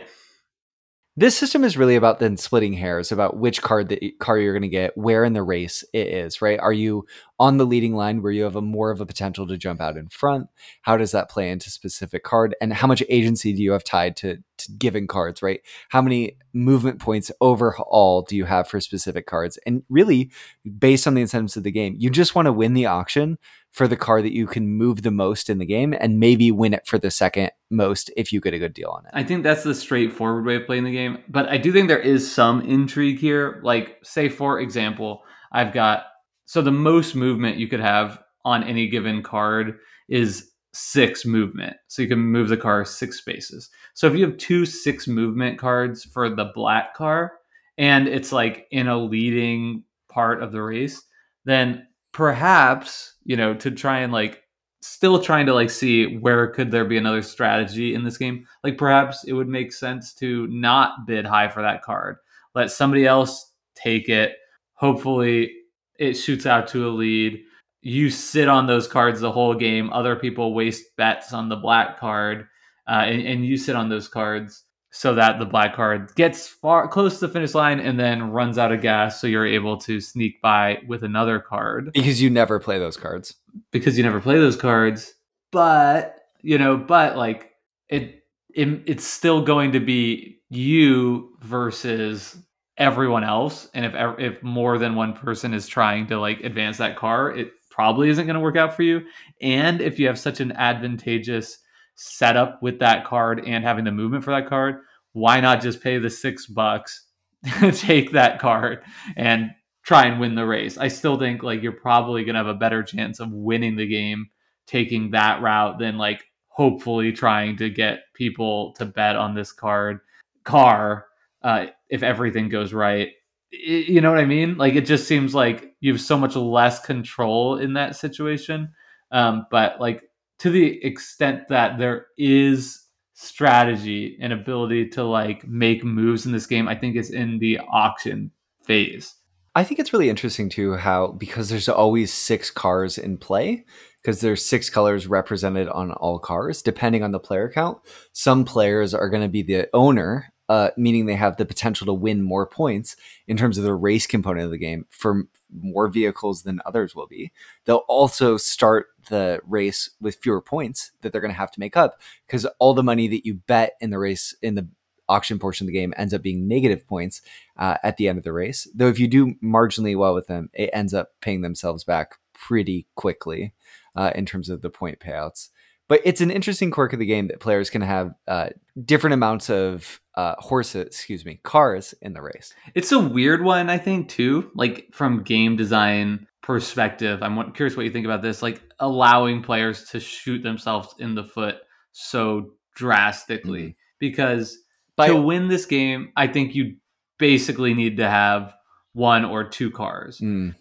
[1.16, 4.62] This system is really about then splitting hairs about which card that car you're going
[4.62, 6.60] to get, where in the race it is, right?
[6.60, 7.06] Are you
[7.40, 9.96] on the leading line where you have a more of a potential to jump out
[9.96, 10.46] in front?
[10.82, 12.54] How does that play into specific card?
[12.60, 15.60] And how much agency do you have tied to given cards, right?
[15.88, 19.58] How many movement points overall do you have for specific cards?
[19.66, 20.30] And really,
[20.78, 23.38] based on the incentives of the game, you just want to win the auction
[23.70, 26.74] for the car that you can move the most in the game and maybe win
[26.74, 29.10] it for the second most if you get a good deal on it.
[29.14, 31.18] I think that's the straightforward way of playing the game.
[31.28, 33.60] But I do think there is some intrigue here.
[33.62, 36.04] Like, say, for example, I've got
[36.46, 39.78] so the most movement you could have on any given card
[40.08, 41.76] is six movement.
[41.88, 43.70] So you can move the car six spaces.
[43.94, 47.32] So if you have two six movement cards for the black car
[47.78, 51.02] and it's like in a leading part of the race,
[51.44, 54.42] then perhaps, you know, to try and like
[54.80, 58.78] still trying to like see where could there be another strategy in this game like
[58.78, 62.16] perhaps it would make sense to not bid high for that card
[62.54, 64.36] let somebody else take it
[64.74, 65.52] hopefully
[65.98, 67.40] it shoots out to a lead
[67.80, 71.98] you sit on those cards the whole game other people waste bets on the black
[71.98, 72.46] card
[72.88, 76.88] uh, and, and you sit on those cards so that the black card gets far
[76.88, 80.00] close to the finish line and then runs out of gas so you're able to
[80.00, 83.34] sneak by with another card Because you never play those cards.
[83.70, 85.14] because you never play those cards.
[85.52, 87.52] But you know, but like
[87.88, 88.22] it,
[88.54, 92.36] it it's still going to be you versus
[92.76, 93.68] everyone else.
[93.74, 97.52] And if if more than one person is trying to like advance that car, it
[97.78, 99.02] probably isn't going to work out for you.
[99.40, 101.58] And if you have such an advantageous
[101.94, 104.80] setup with that card and having the movement for that card,
[105.12, 107.06] why not just pay the six bucks,
[107.74, 108.82] take that card,
[109.16, 109.52] and
[109.84, 110.76] try and win the race.
[110.76, 113.86] I still think like you're probably going to have a better chance of winning the
[113.86, 114.28] game
[114.66, 120.00] taking that route than like hopefully trying to get people to bet on this card
[120.42, 121.06] car
[121.42, 123.10] uh, if everything goes right.
[123.50, 124.56] You know what I mean?
[124.56, 128.72] Like it just seems like you have so much less control in that situation.
[129.10, 130.02] Um, but like
[130.40, 132.84] to the extent that there is
[133.14, 137.58] strategy and ability to like make moves in this game, I think it's in the
[137.58, 138.30] auction
[138.62, 139.14] phase.
[139.54, 143.64] I think it's really interesting too how because there's always six cars in play
[144.00, 147.78] because there's six colors represented on all cars depending on the player count.
[148.12, 151.92] Some players are going to be the owner, uh, meaning they have the potential to
[151.92, 156.42] win more points in terms of the race component of the game for more vehicles
[156.42, 157.32] than others will be.
[157.64, 161.76] They'll also start the race with fewer points that they're going to have to make
[161.76, 164.68] up because all the money that you bet in the race in the
[165.08, 167.22] auction portion of the game ends up being negative points
[167.56, 168.68] uh, at the end of the race.
[168.74, 172.86] Though if you do marginally well with them, it ends up paying themselves back pretty
[172.94, 173.54] quickly
[173.96, 175.48] uh, in terms of the point payouts.
[175.88, 178.50] But it's an interesting quirk of the game that players can have uh,
[178.84, 182.52] different amounts of uh, horses, excuse me, cars in the race.
[182.74, 184.50] It's a weird one, I think, too.
[184.54, 188.42] Like from game design perspective, I'm curious what you think about this.
[188.42, 191.56] Like allowing players to shoot themselves in the foot
[191.92, 193.74] so drastically Mhm.
[193.98, 194.58] because
[194.96, 196.76] By- to win this game, I think you
[197.18, 198.54] basically need to have
[198.92, 200.20] one or two cars.
[200.20, 200.54] Mm,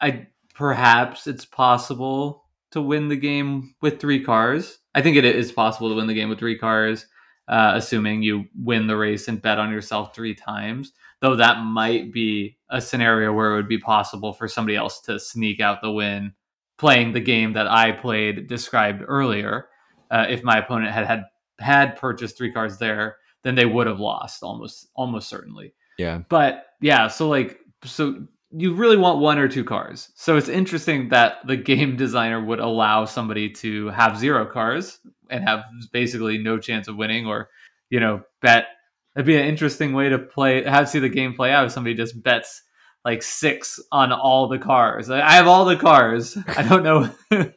[0.00, 2.43] I perhaps it's possible
[2.74, 4.78] to win the game with three cars.
[4.94, 7.06] I think it is possible to win the game with three cars,
[7.48, 10.92] uh, assuming you win the race and bet on yourself three times.
[11.20, 15.18] Though that might be a scenario where it would be possible for somebody else to
[15.18, 16.34] sneak out the win,
[16.76, 19.68] playing the game that I played described earlier.
[20.10, 21.24] Uh, if my opponent had had
[21.60, 26.22] had purchased three cars there, then they would have lost almost almost certainly yeah.
[26.28, 28.26] but yeah so like so
[28.56, 30.10] you really want one or two cars.
[30.14, 34.98] So it's interesting that the game designer would allow somebody to have zero cars
[35.30, 37.48] and have basically no chance of winning or
[37.90, 38.66] you know bet.
[39.16, 41.94] It'd be an interesting way to play have see the game play out if somebody
[41.94, 42.62] just bets
[43.04, 45.10] like six on all the cars.
[45.10, 46.36] I I have all the cars.
[46.48, 47.10] I don't know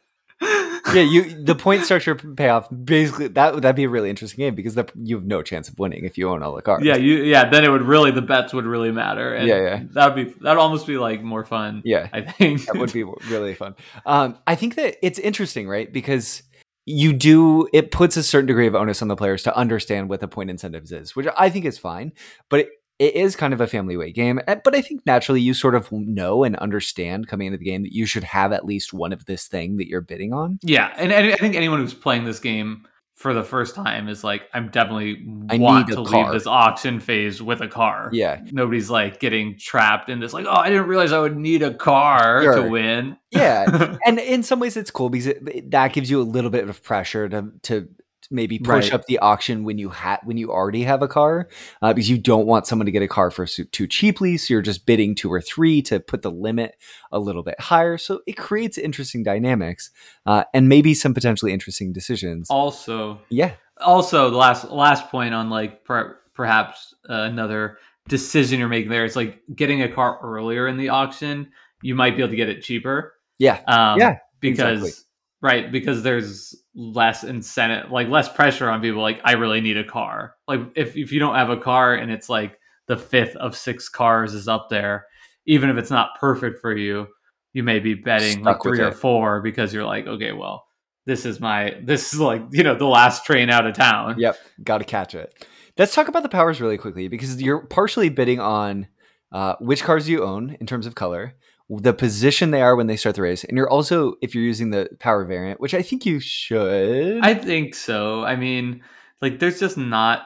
[0.94, 4.74] yeah, you the point structure payoff basically that that'd be a really interesting game because
[4.74, 6.84] the, you have no chance of winning if you own all the cards.
[6.84, 9.82] yeah you yeah then it would really the bets would really matter and Yeah, yeah.
[9.92, 13.54] that'd be that'd almost be like more fun yeah, i think that would be really
[13.54, 13.74] fun.
[14.06, 15.92] Um, I think that it's interesting, right?
[15.92, 16.42] Because
[16.86, 20.20] you do it puts a certain degree of onus on the players to understand what
[20.20, 22.12] the point incentives is, which I think is fine,
[22.48, 24.40] but it, it is kind of a family way game.
[24.46, 27.82] Eh, But I think naturally you sort of know and understand coming into the game
[27.82, 30.58] that you should have at least one of this thing that you're bidding on.
[30.62, 34.22] Yeah, and, and I think anyone who's playing this game for the first time is
[34.22, 36.04] like, I'm definitely I want to car.
[36.04, 38.10] leave this auction phase with a car.
[38.12, 41.62] Yeah, Nobody's like getting trapped in this, like, oh, I didn't realize I would need
[41.62, 42.62] a car Sure.
[42.62, 43.16] to win.
[43.32, 46.68] yeah, and in some ways it's cool because it, that gives you a little bit
[46.68, 47.88] of pressure to to
[48.30, 48.92] maybe push Right.
[48.92, 51.48] up the auction when you had when you already have a car
[51.82, 54.62] uh, because you don't want someone to get a car for too cheaply so you're
[54.62, 56.76] just bidding two or three to put the limit
[57.10, 59.90] a little bit higher so it creates interesting dynamics
[60.26, 65.50] uh, and maybe some potentially interesting decisions also, yeah also the last last point on
[65.50, 70.66] like per, perhaps uh, another decision you're making there is like getting a car earlier
[70.66, 71.50] in the auction.
[71.82, 73.14] You might be able to get it cheaper.
[73.38, 75.04] yeah Um, Yeah, because exactly.
[75.40, 79.02] Right because there's less incentive, like less pressure on people.
[79.02, 80.34] Like I really need a car.
[80.46, 83.88] Like if if you don't have a car and it's like the fifth of six
[83.88, 85.06] cars is up there,
[85.46, 87.06] even if it's not perfect for you,
[87.52, 88.94] you may be betting like Stuck with three or it.
[88.94, 90.66] four because you're like, okay, well,
[91.06, 94.16] this is my this is like you know the last train out of town.
[94.18, 95.46] Yep, got to catch it.
[95.76, 98.88] Let's talk about the powers really quickly because you're partially bidding on
[99.30, 101.34] uh, which cars you own in terms of color,
[101.70, 104.70] the position they are when they start the race, and you're also if you're using
[104.70, 107.20] the power variant, which I think you should.
[107.22, 108.24] I think so.
[108.24, 108.82] I mean,
[109.20, 110.22] like, there's just not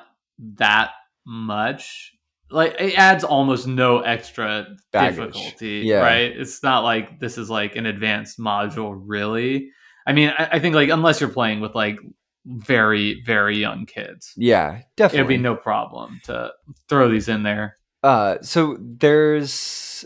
[0.57, 0.91] that
[1.27, 2.13] much.
[2.51, 5.17] Like, it adds almost no extra Baggage.
[5.33, 6.01] difficulty, Yeah.
[6.03, 6.31] right?
[6.37, 9.71] It's not like this is like an advanced module, really.
[10.07, 11.99] I mean, I, I think like unless you're playing with like
[12.45, 15.19] very, very young kids, yeah, definitely.
[15.21, 16.53] it'd be no problem to
[16.89, 17.79] throw these in there.
[18.03, 20.05] Uh, so there's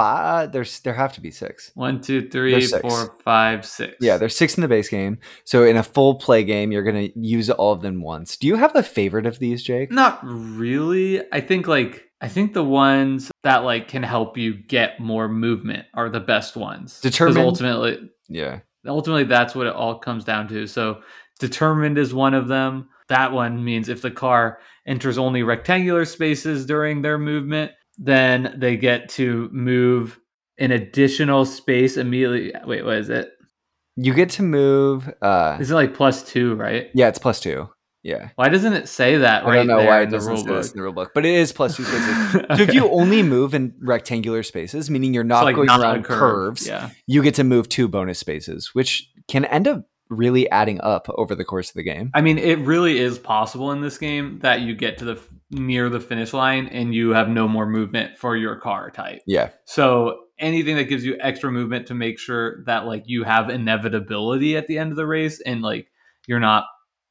[0.00, 0.52] five.
[0.52, 1.70] There's there have to be six.
[1.74, 3.96] One, two, three, four, five, six.
[4.00, 5.18] Yeah, there's six in the base game.
[5.44, 8.36] So in a full play game, you're gonna use all of them once.
[8.36, 9.90] Do you have a favorite of these, Jake?
[9.90, 11.22] Not really.
[11.32, 15.86] I think like I think the ones that like can help you get more movement
[15.94, 17.00] are the best ones.
[17.00, 17.38] Determined?
[17.38, 18.60] ultimately Yeah.
[18.86, 20.66] ultimately that's what it all comes down to.
[20.66, 21.00] So
[21.38, 22.88] determined is one of them.
[23.08, 28.76] That one means if the car enters only rectangular spaces during their movement, then they
[28.76, 30.18] get to move
[30.58, 32.52] an additional space immediately.
[32.66, 33.30] Wait, what is it?
[33.96, 35.12] You get to move.
[35.20, 36.88] Uh, Is it like plus two, right?
[36.94, 37.68] yeah, it's plus two.
[38.02, 38.30] Yeah.
[38.36, 40.42] Why doesn't it say that right I don't know why in it the doesn't rule
[40.44, 42.46] say this in the rule book, but it is plus two spaces.
[42.56, 45.80] So if you only move in rectangular spaces, meaning you're not So, like, going not
[45.80, 46.18] around curve.
[46.18, 46.90] curves, yeah.
[47.06, 51.34] you get to move two bonus spaces, which can end up really adding up over
[51.34, 52.10] the course of the game.
[52.12, 55.20] I mean, it really is possible in this game that you get to the
[55.50, 59.22] near the finish line and you have no more movement for your car type.
[59.26, 59.50] Yeah.
[59.64, 64.56] So anything that gives you extra movement to make sure that like you have inevitability
[64.56, 65.88] at the end of the race and like
[66.26, 66.64] you're not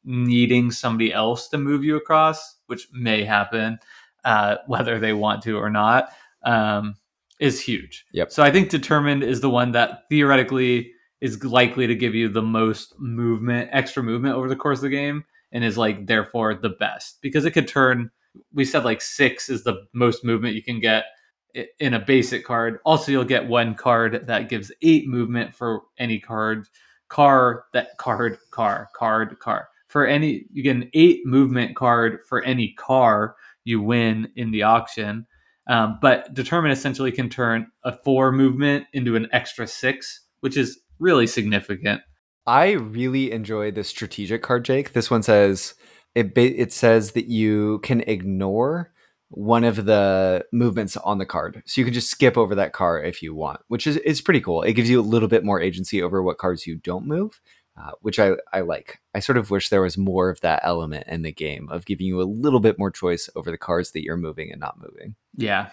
[0.03, 3.79] needing somebody else to move you across, which may happen,
[4.25, 6.09] uh, whether they want to or not,
[6.43, 6.95] um,
[7.39, 8.05] is huge.
[8.13, 8.31] Yep.
[8.31, 10.91] So I think determined is the one that theoretically
[11.21, 14.89] is likely to give you the most movement, extra movement over the course of the
[14.89, 18.11] game, and is like therefore the best because it could turn.
[18.53, 21.05] We said like six is the most movement you can get
[21.79, 22.79] in a basic card.
[22.85, 26.67] Also, you'll get one card that gives eight movement for any card.
[27.07, 32.43] Car that card car card car for any you get an eight movement card for
[32.43, 35.25] any car you win in the auction.
[35.67, 40.79] Um, but determine essentially can turn a four movement into an extra six, which is
[40.99, 42.01] really significant.
[42.45, 44.93] I really enjoy the strategic card, Jake.
[44.93, 45.75] This one says
[46.15, 46.31] it.
[46.35, 48.91] It says that you can ignore
[49.29, 53.05] one of the movements on the card, so you can just skip over that card
[53.05, 54.63] if you want, which is is pretty cool.
[54.63, 57.39] It gives you a little bit more agency over what cards you don't move,
[57.79, 58.99] uh, which I I like.
[59.13, 62.07] I sort of wish there was more of that element in the game of giving
[62.07, 65.15] you a little bit more choice over the cards that you're moving and not moving.
[65.35, 65.69] Yeah,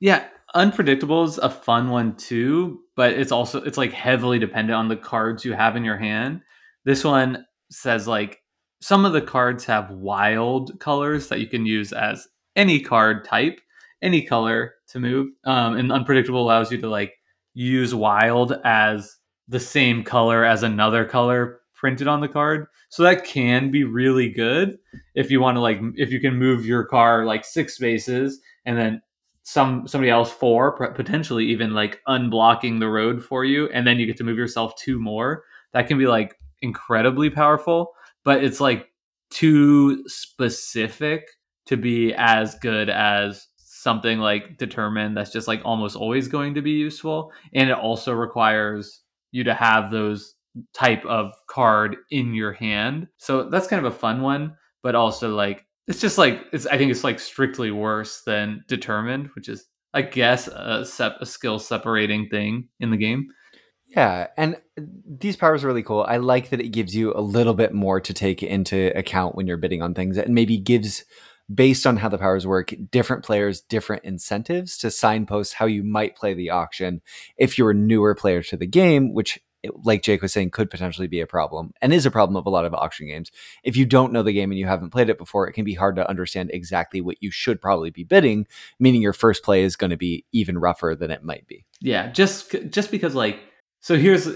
[0.00, 0.24] yeah.
[0.54, 4.96] Unpredictable is a fun one too, but it's also it's like heavily dependent on the
[4.96, 6.42] cards you have in your hand.
[6.84, 8.40] This one says like
[8.80, 13.60] some of the cards have wild colors that you can use as any card type,
[14.00, 15.30] any color to move.
[15.44, 17.14] Um, and unpredictable allows you to like
[17.54, 19.16] use wild as
[19.48, 22.66] the same color as another color printed on the card.
[22.90, 24.78] So that can be really good
[25.16, 28.78] if you want to like if you can move your car like six spaces and
[28.78, 29.02] then
[29.44, 34.06] some somebody else four potentially even like unblocking the road for you and then you
[34.06, 37.92] get to move yourself two more that can be like incredibly powerful
[38.24, 38.88] but it's like
[39.30, 41.28] too specific
[41.66, 46.62] to be as good as something like determine that's just like almost always going to
[46.62, 50.36] be useful and it also requires you to have those
[50.72, 53.08] type of card in your hand.
[53.16, 56.78] So that's kind of a fun one but also like it's just like it's i
[56.78, 61.58] think it's like strictly worse than determined which is i guess a, sep- a skill
[61.58, 63.26] separating thing in the game
[63.94, 66.04] yeah, and these powers are really cool.
[66.08, 69.46] I like that it gives you a little bit more to take into account when
[69.46, 71.04] you're bidding on things and maybe gives
[71.52, 76.16] based on how the powers work, different players different incentives to signpost how you might
[76.16, 77.02] play the auction
[77.36, 79.38] if you're a newer player to the game, which
[79.82, 82.50] like Jake was saying, could potentially be a problem and is a problem of a
[82.50, 83.30] lot of auction games.
[83.62, 85.74] If you don't know the game and you haven't played it before, it can be
[85.74, 88.46] hard to understand exactly what you should probably be bidding,
[88.78, 91.64] meaning your first play is going to be even rougher than it might be.
[91.80, 93.40] Yeah, just just because like
[93.80, 94.28] so here's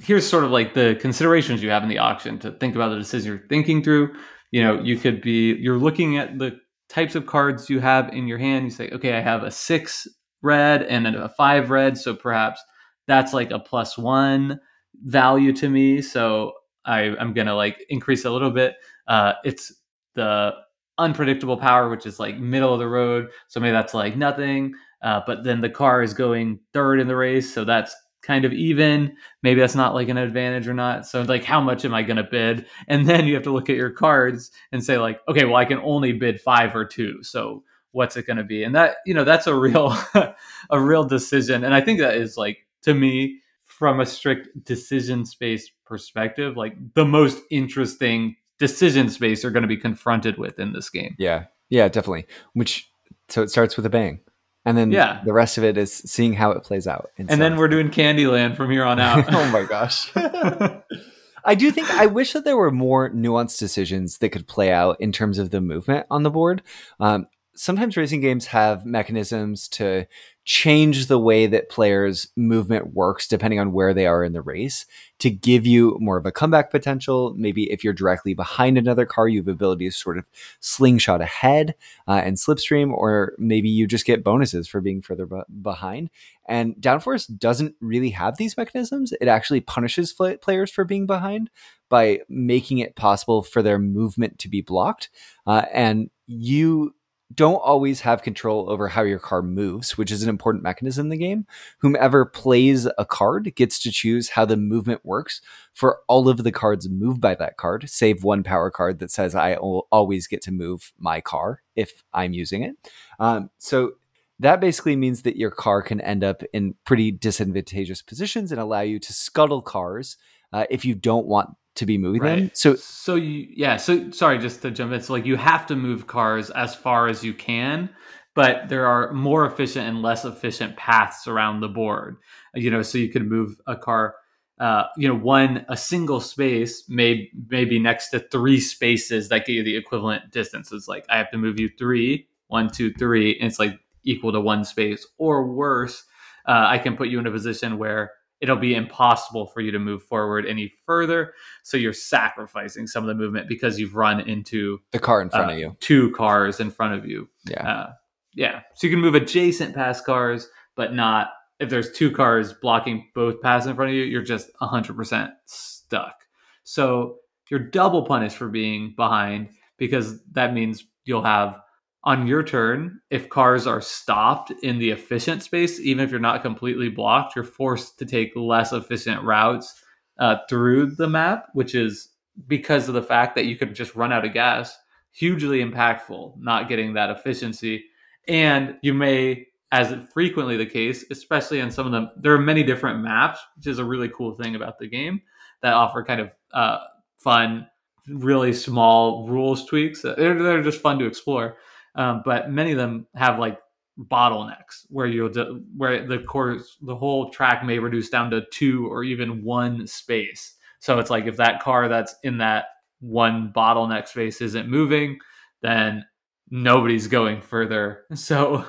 [0.00, 2.96] here's sort of like the considerations you have in the auction to think about the
[2.96, 4.14] decision you're thinking through
[4.50, 8.26] you know you could be you're looking at the types of cards you have in
[8.26, 10.06] your hand you say okay i have a six
[10.42, 12.62] red and a five red so perhaps
[13.08, 14.60] that's like a plus one
[15.02, 16.52] value to me so
[16.84, 18.76] I, i'm gonna like increase a little bit
[19.08, 19.72] uh, it's
[20.14, 20.52] the
[20.98, 25.22] unpredictable power which is like middle of the road so maybe that's like nothing uh,
[25.26, 27.96] but then the car is going third in the race so that's
[28.28, 29.16] kind of even.
[29.42, 31.06] Maybe that's not like an advantage or not.
[31.06, 32.66] So like how much am I going to bid?
[32.88, 35.64] And then you have to look at your cards and say like, okay, well I
[35.64, 37.22] can only bid 5 or 2.
[37.22, 38.64] So what's it going to be?
[38.64, 39.96] And that, you know, that's a real
[40.70, 41.64] a real decision.
[41.64, 46.74] And I think that is like to me from a strict decision space perspective, like
[46.94, 51.14] the most interesting decision space are going to be confronted with in this game.
[51.18, 51.44] Yeah.
[51.70, 52.26] Yeah, definitely.
[52.54, 52.90] Which
[53.28, 54.20] so it starts with a bang
[54.68, 55.22] and then yeah.
[55.24, 57.10] the rest of it is seeing how it plays out.
[57.16, 59.24] And then we're doing Candyland from here on out.
[59.32, 60.12] oh my gosh.
[61.44, 65.00] I do think I wish that there were more nuanced decisions that could play out
[65.00, 66.62] in terms of the movement on the board.
[67.00, 70.06] Um, sometimes racing games have mechanisms to
[70.44, 74.86] change the way that players' movement works depending on where they are in the race
[75.18, 77.34] to give you more of a comeback potential.
[77.36, 80.24] Maybe if you're directly behind another car, you have ability to sort of
[80.60, 81.74] slingshot ahead
[82.06, 86.08] uh, and slipstream, or maybe you just get bonuses for being further b- behind.
[86.46, 89.12] And Downforce doesn't really have these mechanisms.
[89.20, 91.50] It actually punishes fl- players for being behind
[91.90, 95.10] by making it possible for their movement to be blocked.
[95.46, 96.94] Uh, and you
[97.34, 101.10] don't always have control over how your car moves, which is an important mechanism in
[101.10, 101.46] the game.
[101.78, 105.42] Whomever plays a card gets to choose how the movement works
[105.74, 109.34] for all of the cards moved by that card, save one power card that says
[109.34, 112.76] I always get to move my car if I'm using it.
[113.20, 113.92] Um, so
[114.40, 118.80] that basically means that your car can end up in pretty disadvantageous positions and allow
[118.80, 120.16] you to scuttle cars
[120.52, 122.38] uh, if you don't want to be moving right.
[122.38, 122.50] them.
[122.54, 125.00] So so you yeah, so sorry just to jump in.
[125.00, 127.88] So like you have to move cars as far as you can,
[128.34, 132.18] but there are more efficient and less efficient paths around the board.
[132.54, 134.16] You know, so you can move a car
[134.60, 139.52] uh, you know, one a single space may maybe next to three spaces that get
[139.52, 140.88] you the equivalent distances.
[140.88, 144.40] Like I have to move you three, one, two, three, and it's like equal to
[144.40, 145.06] one space.
[145.16, 146.04] Or worse,
[146.46, 149.78] uh, I can put you in a position where it'll be impossible for you to
[149.78, 151.34] move forward any further.
[151.62, 155.50] So you're sacrificing some of the movement because you've run into the car in front
[155.50, 157.28] uh, of you, two cars in front of you.
[157.48, 157.68] Yeah.
[157.68, 157.92] Uh,
[158.34, 158.60] yeah.
[158.74, 163.40] So you can move adjacent past cars, but not if there's two cars blocking both
[163.42, 166.14] paths in front of you, you're just 100% stuck.
[166.62, 167.16] So
[167.50, 171.58] you're double punished for being behind because that means you'll have
[172.04, 176.42] on your turn, if cars are stopped in the efficient space, even if you're not
[176.42, 179.82] completely blocked, you're forced to take less efficient routes
[180.18, 182.10] uh, through the map, which is
[182.46, 184.76] because of the fact that you could just run out of gas.
[185.12, 187.84] Hugely impactful, not getting that efficiency.
[188.28, 192.62] And you may, as frequently the case, especially on some of them, there are many
[192.62, 195.20] different maps, which is a really cool thing about the game
[195.62, 196.78] that offer kind of uh,
[197.18, 197.66] fun,
[198.06, 200.02] really small rules tweaks.
[200.02, 201.56] They're, they're just fun to explore.
[201.94, 203.58] Um, but many of them have like
[203.98, 205.28] bottlenecks where you
[205.76, 210.54] where the course the whole track may reduce down to two or even one space.
[210.80, 212.66] So it's like if that car that's in that
[213.00, 215.18] one bottleneck space isn't moving,
[215.62, 216.04] then
[216.50, 218.04] nobody's going further.
[218.14, 218.64] So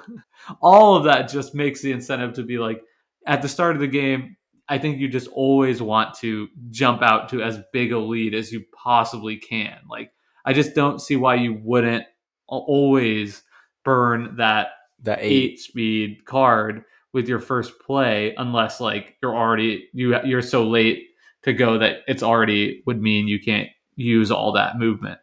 [0.62, 2.82] all of that just makes the incentive to be like
[3.28, 7.30] at the start of the game, I think you just always want to jump out
[7.30, 9.78] to as big a lead as you possibly can.
[9.90, 10.12] Like
[10.46, 12.06] I just don't see why you wouldn't
[12.50, 13.44] always
[13.84, 14.70] burn that
[15.04, 15.54] That eight.
[15.54, 15.60] eight.
[15.60, 16.84] speed card
[17.14, 21.08] with your first play unless like you're already you you're so late
[21.44, 25.20] to go that it's already would mean you can't use all that movement.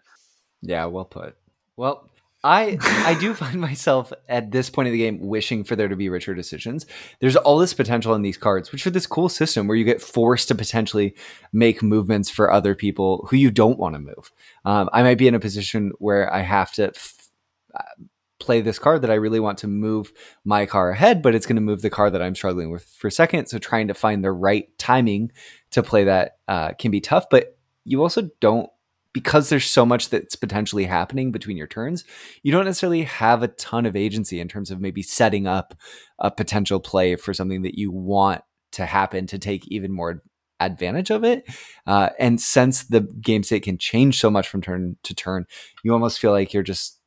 [0.62, 1.36] Yeah, well put.
[1.76, 2.08] Well,
[2.47, 5.97] I I do find myself at this point of the game wishing for there to
[5.97, 6.86] be richer decisions.
[7.20, 10.01] There's all this potential in these cards, which are this cool system where you get
[10.01, 11.14] forced to potentially
[11.53, 14.30] make movements for other people who you don't want to move.
[14.64, 17.30] Um, I might be in a position where I have to f-
[17.74, 18.05] uh,
[18.38, 20.12] play this card that I really want to move
[20.44, 23.11] my car ahead, but it's going to move the car that I'm struggling with for
[23.11, 23.49] second.
[23.49, 25.32] So trying to find the right timing
[25.72, 28.70] to play that uh, can be tough, but you also don't
[29.16, 32.04] because there's so much that's potentially happening between your turns,
[32.42, 35.72] you don't necessarily have a ton of agency in terms of maybe setting up
[36.18, 38.42] a potential play for something that you want
[38.72, 40.22] to happen to take even more
[40.60, 41.44] advantage of it.
[41.86, 45.46] Uh, and since the game state can change so much from turn to turn,
[45.82, 47.00] you almost feel like you're just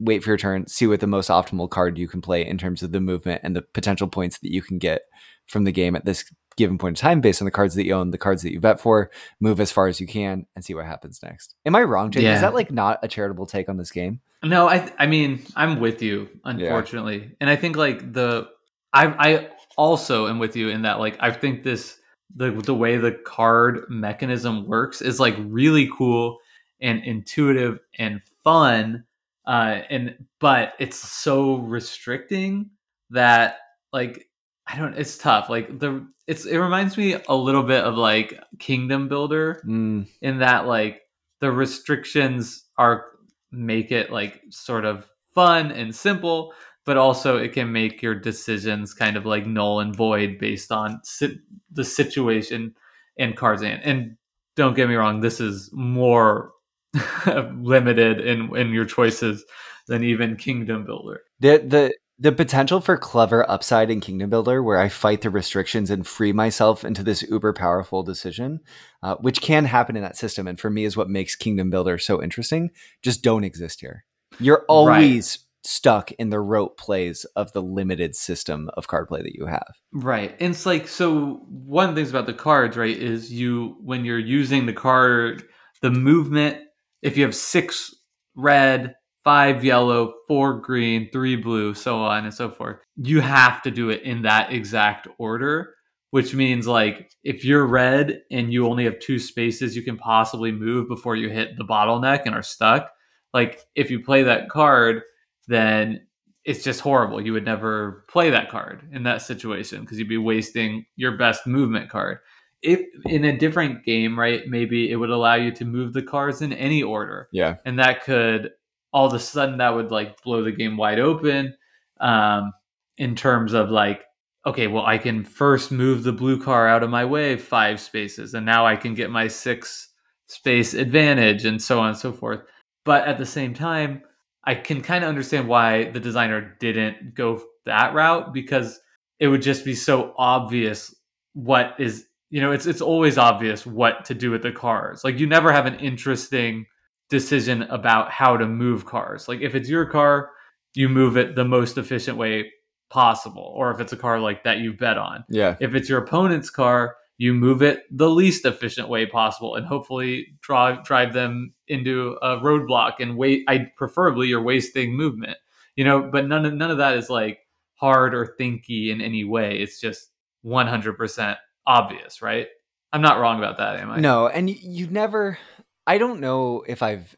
[0.00, 2.82] wait for your turn, see what the most optimal card you can play in terms
[2.82, 5.02] of the movement and the potential points that you can get
[5.46, 6.24] from the game at this
[6.56, 8.60] given point in time based on the cards that you own, the cards that you
[8.60, 11.54] bet for, move as far as you can and see what happens next.
[11.64, 12.22] Am I wrong, Jake?
[12.22, 12.34] Yeah.
[12.34, 14.20] Is that like not a charitable take on this game?
[14.42, 18.48] No, I I mean I'm with you, unfortunately, and I think like the
[18.92, 21.98] I I also am with you in that like I think this
[22.34, 26.38] the the way the card mechanism works is like really cool
[26.80, 29.04] and intuitive and fun,
[29.46, 32.70] uh, and but it's so restricting
[33.10, 33.58] that
[33.92, 34.28] like
[34.66, 34.94] I don't.
[34.94, 35.48] It's tough.
[35.48, 40.38] Like the it's it reminds me a little bit of like Kingdom Builder Mm, in
[40.38, 41.02] that like
[41.40, 43.06] the restrictions are
[43.52, 46.52] make it like sort of fun and simple
[46.84, 51.00] but also it can make your decisions kind of like null and void based on
[51.04, 51.38] si-
[51.72, 52.74] the situation
[53.18, 54.16] and cards in and
[54.56, 56.52] don't get me wrong this is more
[57.54, 59.44] limited in in your choices
[59.88, 64.78] than even kingdom builder the the the potential for clever upside in Kingdom Builder, where
[64.78, 68.60] I fight the restrictions and free myself into this uber powerful decision,
[69.02, 71.98] uh, which can happen in that system, and for me is what makes Kingdom Builder
[71.98, 72.70] so interesting.
[73.02, 74.04] Just don't exist here.
[74.38, 79.34] You're always stuck in the rote plays of the limited system of card play that
[79.34, 79.74] you have.
[79.92, 80.34] Right.
[80.40, 84.04] And it's like so one of the things about the cards, right, is you when
[84.04, 85.44] you're using the card,
[85.82, 86.58] the movement,
[87.02, 87.94] if you have six
[88.34, 88.94] red,
[89.26, 93.90] five yellow, four green, three blue, so on and so forth, you have to do
[93.90, 95.74] it in that exact order.
[96.12, 100.52] Which means like if you're red and you only have two spaces you can possibly
[100.52, 102.88] move before you hit the bottleneck and are stuck,
[103.34, 105.02] like if you play that card,
[105.48, 106.06] then
[106.44, 107.20] it's just horrible.
[107.20, 111.46] You would never play that card in that situation because you'd be wasting your best
[111.46, 112.18] movement card.
[112.62, 116.40] If in a different game, right, maybe it would allow you to move the cards
[116.40, 117.56] in any order, Yeah.
[117.66, 118.52] and that could
[118.96, 121.54] all of a sudden that would like blow the game wide open
[122.00, 122.50] um,
[122.96, 124.02] in terms of like,
[124.46, 128.32] okay, well, I can first move the blue car out of my way five spaces,
[128.32, 129.90] and now I can get my six
[130.28, 132.40] space advantage, and so on and so forth.
[132.86, 134.00] But at the same time,
[134.44, 138.80] I can kind of understand why the designer didn't go that route because
[139.20, 140.94] it would just be so obvious
[141.34, 145.18] what is you know it's it's always obvious what to do with the cars like
[145.18, 146.64] you never have an interesting
[147.08, 150.30] decision about how to move cars like if it's your car
[150.74, 152.50] you move it the most efficient way
[152.90, 155.56] possible or if it's a car like that you bet on Yeah.
[155.60, 160.26] if it's your opponent's car, you move it the least efficient way possible and hopefully
[160.42, 165.38] drive drive them into a roadblock and wait I preferably you're wasting movement.
[165.76, 167.38] You know, but none of none of that is like
[167.74, 169.58] hard or thinky in any way.
[169.58, 170.10] It's just
[170.44, 171.36] 100%
[171.66, 172.48] obvious, right?
[172.92, 173.98] I'm not wrong about that, am I?
[174.00, 175.38] No, and y- you never.
[175.86, 177.16] I don't know if I've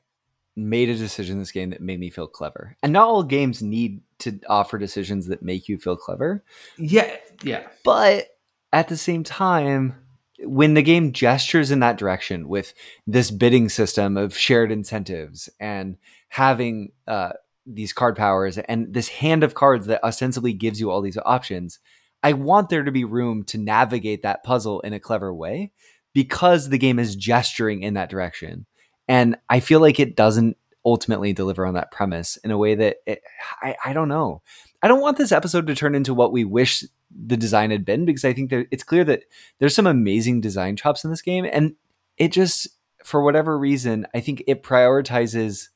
[0.57, 2.77] made a decision in this game that made me feel clever.
[2.83, 6.43] And not all games need to offer decisions that make you feel clever.
[6.77, 7.69] Yeah, yeah.
[7.85, 8.27] But
[8.73, 9.95] at the same time,
[10.41, 12.75] when the game gestures in that direction with
[13.07, 15.97] this bidding system of shared incentives and
[16.29, 17.33] having uh,
[17.67, 21.79] these card powers and this hand of cards that ostensibly gives you all these options,
[22.23, 25.73] I want there to be room to navigate that puzzle in a clever way
[26.15, 28.67] because the game is gesturing in that direction.
[29.07, 32.97] And I feel like it doesn't ultimately deliver on that premise in a way that
[33.07, 33.23] it,
[33.63, 34.43] I, I don't know.
[34.83, 38.05] I don't want this episode to turn into what we wish the design had been
[38.05, 39.25] because I think that it's clear that
[39.59, 41.47] there's some amazing design chops in this game.
[41.51, 41.75] And
[42.17, 42.69] it just,
[43.05, 45.69] for whatever reason, I think it prioritizes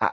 [0.00, 0.10] uh,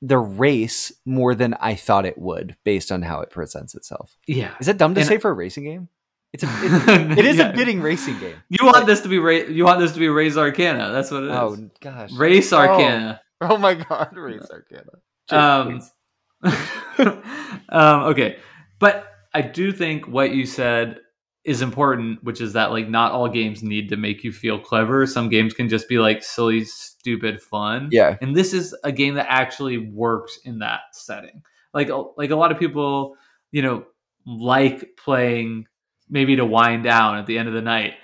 [0.00, 4.16] the race more than I thought it would based on how it presents itself.
[4.26, 4.52] Yeah.
[4.60, 5.88] Is that dumb to And- say for a racing game?
[6.32, 7.50] It's a it, it is Yeah.
[7.50, 8.36] a bidding racing game.
[8.48, 10.90] You want this to be ra- you want this to be Raise Arcana.
[10.92, 11.32] That's what it is.
[11.32, 12.12] Oh gosh.
[12.12, 13.20] Race Arcana.
[13.40, 14.92] Oh, my god, race Arcana.
[15.30, 15.82] Um,
[17.68, 18.36] um, okay,
[18.78, 20.98] but I do think what you said
[21.44, 25.06] is important, which is that like not all games need to make you feel clever.
[25.06, 27.88] Some games can just be like silly, stupid fun.
[27.90, 28.16] Yeah.
[28.20, 31.42] and this is a game that actually works in that setting.
[31.74, 33.16] Like like a lot of people,
[33.50, 33.84] you know,
[34.24, 35.66] like playing
[36.12, 37.94] maybe to wind down at the end of the night.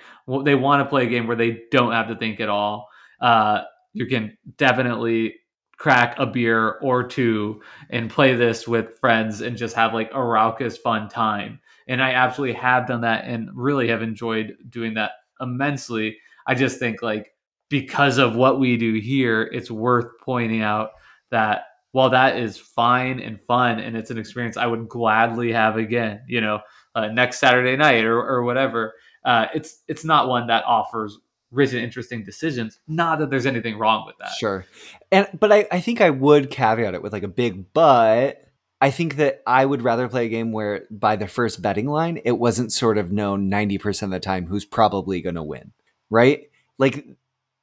[0.43, 2.89] They want to play a game where they don't have to think at all.
[3.21, 3.61] Uh,
[3.93, 5.35] you can definitely
[5.77, 10.21] crack a beer or two and play this with friends and just have like a
[10.21, 11.59] raucous fun time.
[11.87, 16.17] And I absolutely have done that and really have enjoyed doing that immensely.
[16.45, 17.33] I just think like
[17.69, 20.89] because of what we do here, it's worth pointing out
[21.31, 25.77] that while that is fine and fun and it's an experience I would gladly have
[25.77, 26.59] again, you know,
[26.99, 28.93] uh, next Saturday night or, or whatever,
[29.25, 31.17] uh, it's it's not one that offers
[31.51, 32.79] rich interesting decisions.
[32.87, 34.31] Not that there's anything wrong with that.
[34.39, 34.65] Sure.
[35.11, 38.45] And but I, I think I would caveat it with like a big but.
[38.81, 42.21] I think that I would rather play a game where by the first betting line,
[42.23, 45.73] it wasn't sort of known 90% of the time who's probably going to win,
[46.09, 46.49] right?
[46.77, 47.05] Like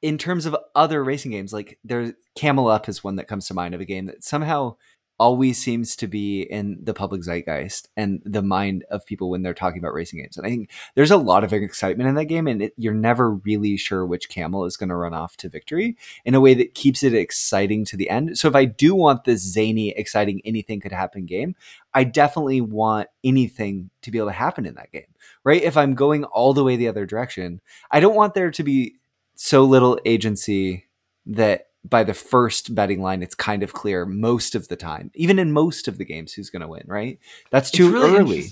[0.03, 3.55] in terms of other racing games, like there's Camel Up is one that comes to
[3.55, 4.75] mind of a game that somehow
[5.19, 9.53] always seems to be in the public zeitgeist and the mind of people when they're
[9.53, 10.37] talking about racing games.
[10.37, 13.31] And I think there's a lot of excitement in that game, and it, you're never
[13.31, 16.75] really sure which camel is going to run off to victory in a way that
[16.75, 18.37] keeps it exciting to the end.
[18.37, 21.55] So if I do want this zany, exciting, anything could happen game,
[21.93, 25.13] I definitely want anything to be able to happen in that game,
[25.43, 25.63] right?
[25.63, 28.95] If I'm going all the way the other direction, I don't want there to be
[29.35, 30.85] so little agency
[31.25, 35.39] that by the first betting line, it's kind of clear most of the time, even
[35.39, 37.19] in most of the games, who's going to win, right?
[37.51, 38.45] That's too really early.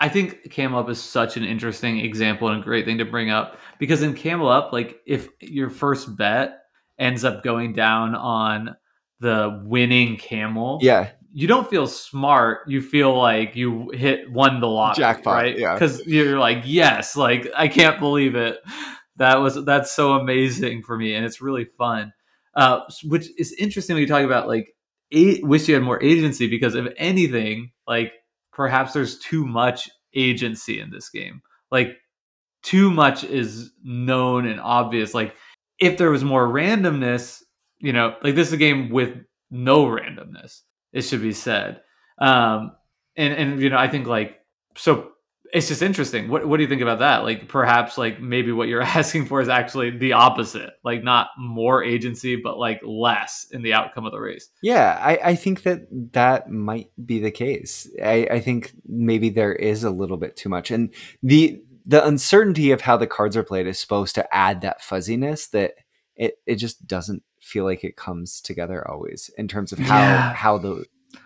[0.00, 3.30] I think Camel Up is such an interesting example and a great thing to bring
[3.30, 6.58] up because in Camel Up, like if your first bet
[6.98, 8.74] ends up going down on
[9.20, 11.10] the winning camel, Yeah.
[11.32, 12.62] you don't feel smart.
[12.66, 15.56] You feel like you hit won the lottery, Jackpot, right?
[15.56, 15.74] yeah.
[15.74, 18.58] Because you're like, yes, like I can't believe it.
[19.16, 22.12] That was that's so amazing for me, and it's really fun.
[22.54, 24.74] Uh, which is interesting when you talk about like
[25.12, 28.12] a- wish you had more agency because if anything, like
[28.52, 31.40] perhaps there's too much agency in this game.
[31.70, 31.96] Like
[32.62, 35.14] too much is known and obvious.
[35.14, 35.34] Like
[35.78, 37.42] if there was more randomness,
[37.78, 39.16] you know, like this is a game with
[39.50, 40.60] no randomness.
[40.92, 41.80] It should be said.
[42.18, 42.72] Um,
[43.16, 44.38] and and you know, I think like
[44.76, 45.10] so.
[45.52, 46.28] It's just interesting.
[46.28, 47.24] What what do you think about that?
[47.24, 50.70] Like perhaps like maybe what you're asking for is actually the opposite.
[50.82, 54.48] Like not more agency, but like less in the outcome of the race.
[54.62, 55.82] Yeah, I, I think that
[56.12, 57.86] that might be the case.
[58.02, 60.92] I, I think maybe there is a little bit too much, and
[61.22, 65.48] the the uncertainty of how the cards are played is supposed to add that fuzziness
[65.48, 65.72] that
[66.16, 70.32] it it just doesn't feel like it comes together always in terms of how Yeah.
[70.32, 70.84] how the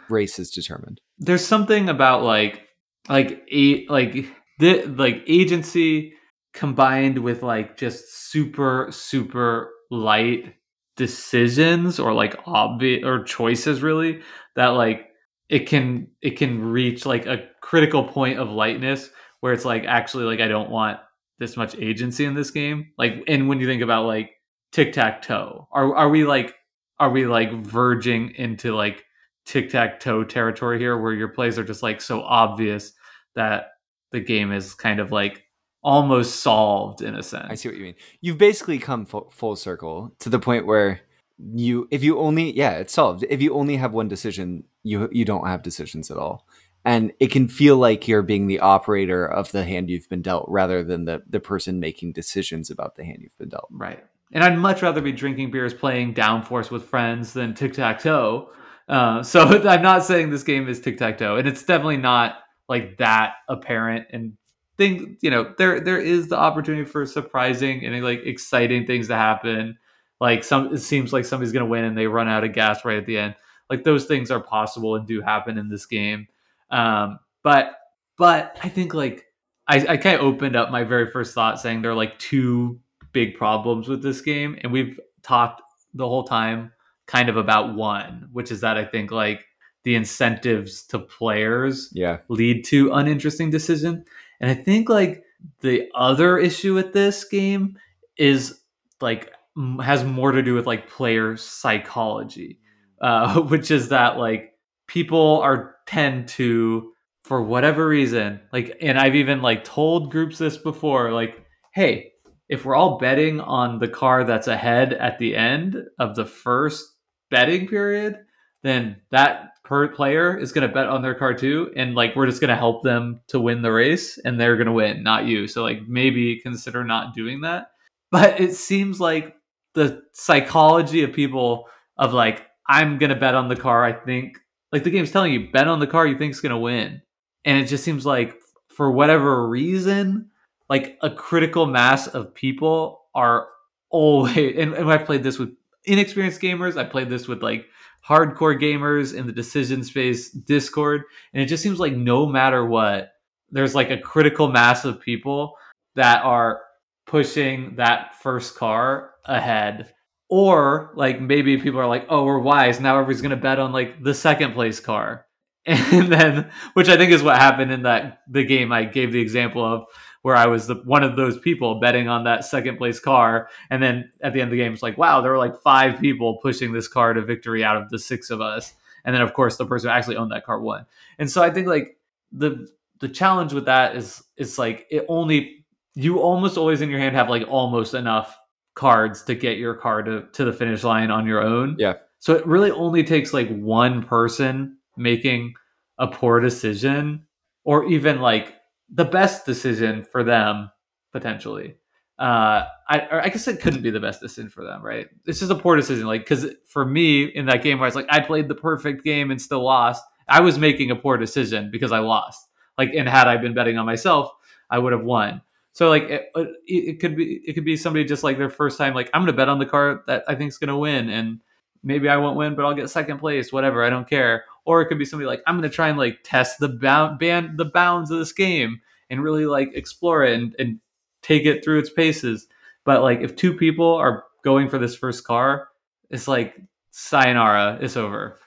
[0.09, 1.01] race is determined.
[1.19, 2.66] there's something about like
[3.09, 4.27] like a like
[4.59, 6.15] the like agency
[6.55, 10.55] combined with like just super super light
[10.97, 14.23] decisions or like obvious or choices really
[14.57, 15.09] that like
[15.49, 20.25] it can it can reach like a critical point of lightness where it's like actually
[20.25, 20.99] like I don't want
[21.39, 22.93] this much agency in this game.
[22.97, 24.31] Like and when you think about like
[24.73, 26.55] tic-tac-toe are are we like
[26.99, 29.05] are we like verging into like
[29.47, 32.93] tic tac toe territory here, where your plays are just like so obvious
[33.35, 33.71] that
[34.13, 35.45] the game is kind of like
[35.83, 37.47] almost solved in a sense.
[37.49, 37.95] I see what you mean.
[38.21, 41.01] You've basically come full, full circle to the point where
[41.39, 43.25] you, if you only, yeah, it's solved.
[43.29, 46.47] If you only have one decision, you you don't have decisions at all,
[46.85, 50.47] and it can feel like you're being the operator of the hand you've been dealt,
[50.49, 53.69] rather than the the person making decisions about the hand you've been dealt.
[53.71, 54.03] Right.
[54.33, 58.51] and I'd much rather be drinking beers playing Downforce with friends than tic tac toe.
[58.89, 62.37] Uh, so I'm not saying this game is tic tac toe, and it's definitely not
[62.69, 64.07] like that apparent.
[64.11, 64.37] And
[64.77, 69.17] thing, you know, there there is the opportunity for surprising and like exciting things to
[69.17, 69.79] happen.
[70.21, 72.99] Like some, it seems like somebody's gonna win and they run out of gas right
[72.99, 73.35] at the end.
[73.69, 76.29] Like those things are possible and do happen in this game.
[76.71, 77.73] Um, but
[78.19, 79.27] but I think like
[79.69, 82.81] I, I kind of opened up my very first thought saying there are like two
[83.13, 85.63] big problems with this game, and we've talked
[85.95, 86.73] the whole time
[87.07, 89.45] kind of about one, which is that I think like
[89.85, 92.19] the incentives to players Yeah.
[92.29, 94.05] lead to uninteresting decision.
[94.41, 95.23] And I think like
[95.61, 97.79] the other issue with this game
[98.17, 98.61] is
[99.01, 102.59] like m- has more to do with like player psychology,
[103.01, 104.55] uh, which is that like
[104.89, 106.93] people are tend to
[107.25, 111.45] for whatever reason like and I've even like told groups this before like
[111.75, 112.13] hey
[112.49, 116.95] if we're all betting on the car that's ahead at the end of the first
[117.37, 118.25] betting period
[118.63, 122.27] then that per player is going to bet on their car too and like we're
[122.27, 125.27] just going to help them to win the race and they're going to win not
[125.27, 125.47] you.
[125.47, 127.73] So like maybe consider not doing that.
[128.11, 129.37] But it seems like
[129.75, 131.65] the psychology of people
[131.99, 134.39] of like i'm going to bet on the car i think
[134.73, 137.03] like the game's telling you bet on the car you think's going to win.
[137.45, 138.37] And it just seems like
[138.69, 140.31] for whatever reason
[140.71, 143.49] like a critical mass of people are
[143.91, 145.55] always and, and i played this with
[145.87, 146.77] inexperienced gamers.
[146.77, 147.67] I played this with like
[148.07, 153.13] hardcore gamers in the decision space discord and it just seems like no matter what
[153.51, 155.57] there's like a critical mass of people
[155.97, 156.61] that are
[157.07, 159.93] pushing that first car ahead.
[160.29, 162.81] Or like maybe people are like oh we're wise.
[162.81, 165.27] Now everybody's going to bet on like the second place car.
[165.67, 169.21] And then which i think is what happened in that the game i gave the
[169.21, 169.87] example of
[170.27, 173.49] where i was the one of those people betting on that second place car.
[173.71, 176.01] And then at the end of the game it's like wow there were like five
[176.01, 178.75] people pushing this car to victory out of the six of us.
[179.05, 180.85] And then of course the person who actually owned that car won.
[181.21, 181.97] And so i think like
[182.33, 182.67] the
[182.99, 185.65] the challenge with that is it's like it only
[185.95, 188.37] you almost always in your hand have like almost enough
[188.75, 191.77] cards to get your car to, to the finish line on your own.
[191.79, 191.95] Yeah.
[192.19, 195.55] so it really only takes like one person making
[195.99, 197.23] a poor decision
[197.63, 198.57] or even like
[198.91, 200.71] the best decision for them
[201.13, 201.77] potentially
[202.19, 205.51] uh i i guess it couldn't be the best decision for them right it's just
[205.51, 208.21] a poor decision like because for me in that game where i was like i
[208.21, 211.99] played the perfect game and still lost i was making a poor decision because i
[211.99, 214.31] lost like and had i been betting on myself
[214.71, 218.05] i would have won so like it, it, it could be it could be somebody
[218.05, 220.49] just like their first time like i'm gonna bet on the car that i think
[220.49, 221.41] is gonna win and
[221.87, 223.83] maybe I won't win, but I'll get second place, whatever.
[223.83, 224.45] I don't care.
[224.67, 227.19] Or it could be somebody like, I'm going to try and like test the bound,
[227.19, 230.81] band, the bounds of this game and really like explore it and, and
[231.23, 232.47] take it through its paces.
[232.85, 235.69] But like, if two people are going for this first car,
[236.11, 236.57] it's like
[236.91, 238.39] sayonara, it's over.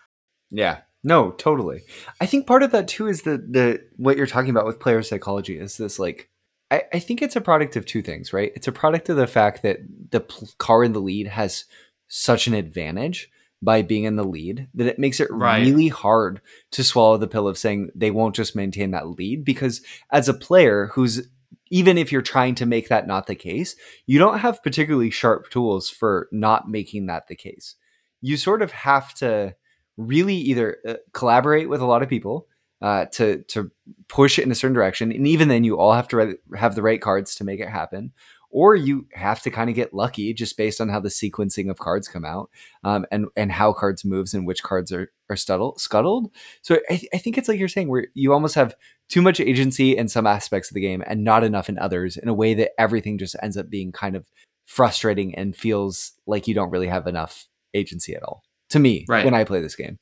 [0.52, 0.80] Yeah.
[1.04, 1.82] No, totally.
[2.20, 5.02] I think part of that too is the the what you're talking about with player
[5.02, 6.30] psychology is this like
[6.72, 8.52] I, I think it's a product of two things, right?
[8.56, 9.80] It's a product of the fact that
[10.12, 11.66] the pl- car in the lead has
[12.08, 13.30] such an advantage
[13.62, 15.60] by being in the lead that it makes it Right.
[15.66, 16.42] really hard
[16.72, 19.82] to swallow the pill of saying they won't just maintain that lead because
[20.12, 21.28] as a player who's
[21.72, 23.76] even if you're trying to make that not the case,
[24.08, 27.76] you don't have particularly sharp tools for not making that the case.
[28.22, 29.56] You sort of have to
[29.96, 32.48] really either uh, collaborate with a lot of people
[32.82, 33.70] uh, to to
[34.08, 36.76] push it in a certain direction, and even then, you all have to re- have
[36.76, 38.14] the right cards to make it happen,
[38.50, 41.78] or you have to kind of get lucky just based on how the sequencing of
[41.80, 42.50] cards come out,
[42.84, 45.80] um, and and how cards moves and which cards are are scuttled.
[45.80, 46.32] scuttled.
[46.62, 48.76] So I, th- I think it's like you're saying, where you almost have
[49.08, 52.28] too much agency in some aspects of the game and not enough in others, in
[52.28, 54.28] a way that everything just ends up being kind of
[54.66, 58.44] frustrating and feels like you don't really have enough agency at all.
[58.70, 59.26] To me, Right.
[59.26, 59.98] when I play this game.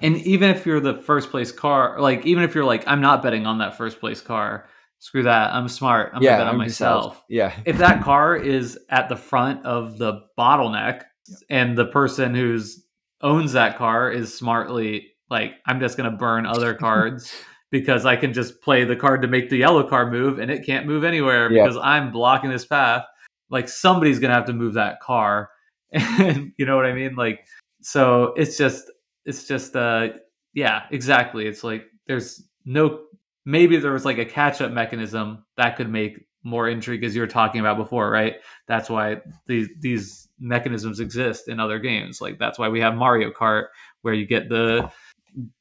[0.00, 3.22] And even if you're the first place car, like even if you're like, I'm not
[3.22, 4.68] betting on that first place car,
[5.02, 5.52] screw that.
[5.52, 6.12] I'm smart.
[6.14, 7.24] I'm gonna bet on I'm just myself.
[7.28, 7.52] Yeah.
[7.64, 11.02] if that car is at the front of the bottleneck
[11.50, 12.84] and the person who's
[13.20, 17.32] owns that car is smartly like i'm just going to burn other cards
[17.70, 20.66] because i can just play the card to make the yellow car move and it
[20.66, 21.62] can't move anywhere Yeah.
[21.64, 23.04] because i'm blocking this path
[23.50, 25.50] like somebody's going to have to move that car
[25.92, 27.46] and you know what i mean like
[27.80, 28.90] so it's just
[29.24, 30.08] it's just uh
[30.54, 33.02] yeah exactly it's like there's no
[33.44, 37.20] maybe there was like a catch up mechanism that could make more intrigue as you
[37.20, 38.36] were talking about before right
[38.66, 39.16] that's why
[39.46, 43.66] these these mechanisms exist in other games like that's why we have mario kart
[44.02, 44.90] where you get the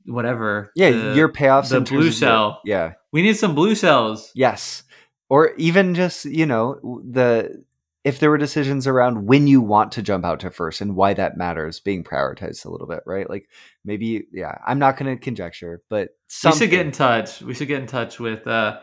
[0.05, 2.51] whatever Yeah, the- your payoffs the blue cell.
[2.53, 2.93] shell yeah.
[3.11, 4.31] we need some blue shells.
[4.35, 4.83] Yes.
[5.29, 7.63] Or even just, you know, the
[8.03, 11.13] if there were decisions around when you want to jump out to first and why
[11.13, 13.29] that matters being prioritized a little bit, right?
[13.29, 13.47] Like
[13.85, 16.09] maybe, yeah, I'm not going to conjecture, but
[16.43, 17.41] we should get in touch.
[17.41, 18.79] We should get in touch with uh,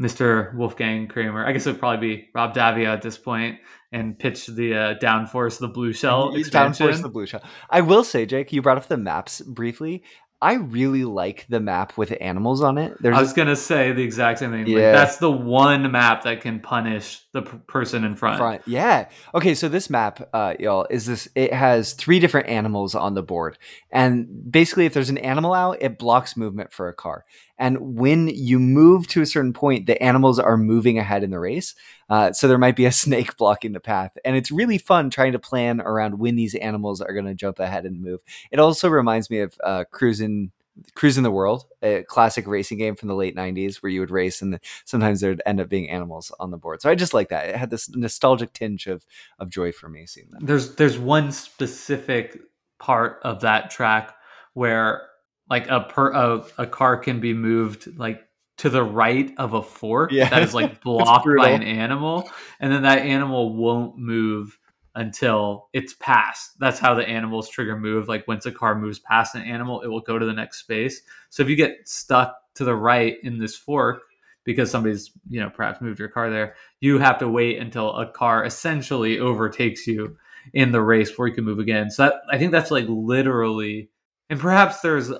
[0.00, 0.54] Mr.
[0.54, 1.44] Wolfgang Kramer.
[1.46, 3.58] I guess it would probably be Rob Daviau at this point
[3.92, 6.86] and pitch the uh, downforce the blue shell expansion.
[6.86, 7.42] Downforce the blue shell.
[7.68, 10.02] I will say, Jake, you brought up the maps briefly.
[10.42, 13.00] I really like the map with animals on it.
[13.00, 14.66] There's I was gonna say the exact same thing.
[14.66, 14.76] Yeah.
[14.86, 18.38] Like, that's the one map that can punish the p- person in front.
[18.38, 18.62] front.
[18.66, 19.08] Yeah.
[19.34, 19.54] Okay.
[19.54, 21.28] So this map, uh, y'all, is this?
[21.34, 23.58] It has three different animals on the board,
[23.90, 27.24] and basically, if there's an animal out, it blocks movement for a car.
[27.58, 31.38] And when you move to a certain point, the animals are moving ahead in the
[31.38, 31.76] race.
[32.10, 34.10] Uh, so there might be a snake blocking the path.
[34.24, 37.60] And it's really fun trying to plan around when these animals are going to jump
[37.60, 38.20] ahead and move.
[38.50, 40.50] It also reminds me of uh, cruising.
[40.94, 44.40] Cruising the World, a classic racing game from the late 90s where you would race
[44.40, 46.80] and sometimes there'd end up being animals on the board.
[46.80, 47.48] So I just like that.
[47.48, 49.04] It had this nostalgic tinge of
[49.38, 50.46] of joy for me seeing that.
[50.46, 52.40] There's there's one specific
[52.78, 54.14] part of that track
[54.54, 55.08] where
[55.48, 58.22] like a per a, a car can be moved like
[58.58, 60.28] to the right of a fork yeah.
[60.28, 64.58] that is like blocked by an animal and then that animal won't move
[64.94, 66.58] until it's passed.
[66.58, 68.08] That's how the animals trigger move.
[68.08, 71.02] Like once a car moves past an animal it will go to the next space.
[71.30, 74.02] So if you get stuck to the right in this fork
[74.44, 78.10] because somebody's you know perhaps moved your car there you have to wait until a
[78.10, 80.16] car essentially overtakes you
[80.52, 81.90] in the race before you can move again.
[81.90, 83.90] So that, i think that's like literally
[84.28, 85.12] and perhaps there's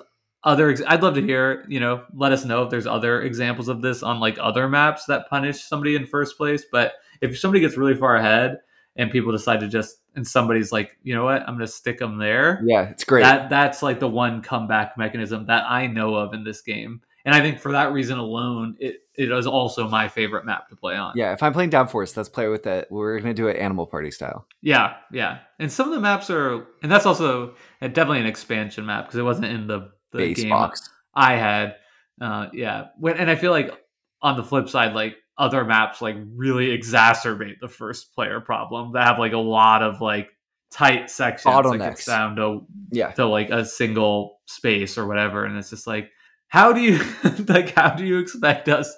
[0.45, 3.81] other i'd love to hear you know let us know if there's other examples of
[3.81, 6.65] this on like other maps that punish somebody in first place.
[6.71, 8.59] But if somebody gets really far ahead
[8.97, 11.43] and people decide to just and somebody's like you know what?
[11.43, 12.63] I'm gonna stick them there.
[12.65, 13.23] Yeah it's great.
[13.23, 17.01] That that's like the one comeback mechanism that i know of in this game.
[17.25, 20.77] And i think for that reason alone it it is also my favorite map to
[20.77, 21.13] play on.
[21.17, 22.89] Yeah if i'm playing downforce let's play with it.
[22.91, 24.47] We're gonna do it animal party style.
[24.61, 25.39] Yeah yeah.
[25.59, 29.23] And some of the maps are and that's also definitely an expansion map because it
[29.23, 30.91] wasn't in the the base game box.
[31.15, 31.77] I had.
[32.21, 33.73] Uh, yeah, when, and I feel like
[34.21, 38.93] on the flip side, like other maps like really exacerbate the first player problem.
[38.93, 40.31] That have like a lot of like
[40.71, 45.57] tight sections that like down to yeah to like a single space or whatever, and
[45.57, 46.11] it's just like
[46.49, 47.01] how do you
[47.49, 48.95] like how do you expect us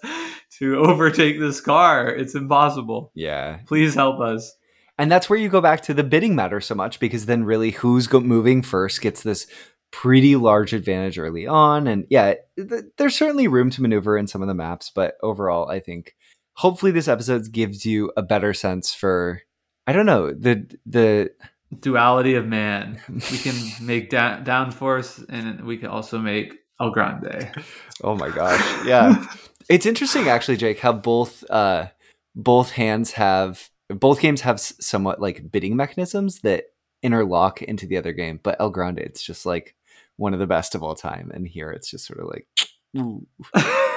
[0.59, 2.09] to overtake this car?
[2.09, 3.12] It's impossible.
[3.14, 4.53] Yeah, please help us.
[4.97, 7.72] And that's where you go back to the bidding matter so much because then really
[7.72, 9.49] who's go- moving first gets this
[9.91, 11.87] pretty large advantage early on.
[11.87, 15.68] And yeah, th- there's certainly room to maneuver in some of the maps, but overall,
[15.68, 16.14] I think
[16.55, 19.42] hopefully this episode gives you a better sense for
[19.86, 21.30] I don't know the the
[21.78, 23.00] duality of man.
[23.09, 23.55] We can
[23.86, 27.50] make da- downforce, and we can also make El Grande.
[28.02, 29.24] Oh my gosh, yeah,
[29.68, 31.86] it's interesting actually, Jake, how both uh
[32.34, 36.64] both hands have both games have somewhat like bidding mechanisms that
[37.05, 39.76] interlock into the other game, but El Grande, it's just like
[40.16, 41.30] one of the best of all time.
[41.32, 42.48] And here it's just sort of like,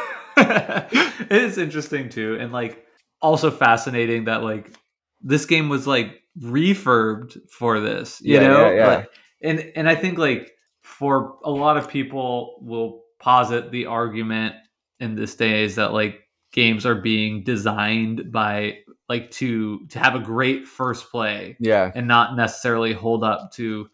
[1.19, 2.37] it is interesting too.
[2.39, 2.85] And like
[3.21, 4.73] also fascinating that like
[5.21, 8.69] this game was like refurbed for this, you yeah, know?
[8.69, 8.87] Yeah, yeah.
[8.87, 9.09] Like,
[9.41, 14.55] and and I think like for a lot of people will posit the argument
[14.99, 16.21] in this day is that like
[16.53, 18.79] games are being designed by
[19.09, 23.87] like to to have a great first play yeah and not necessarily hold up to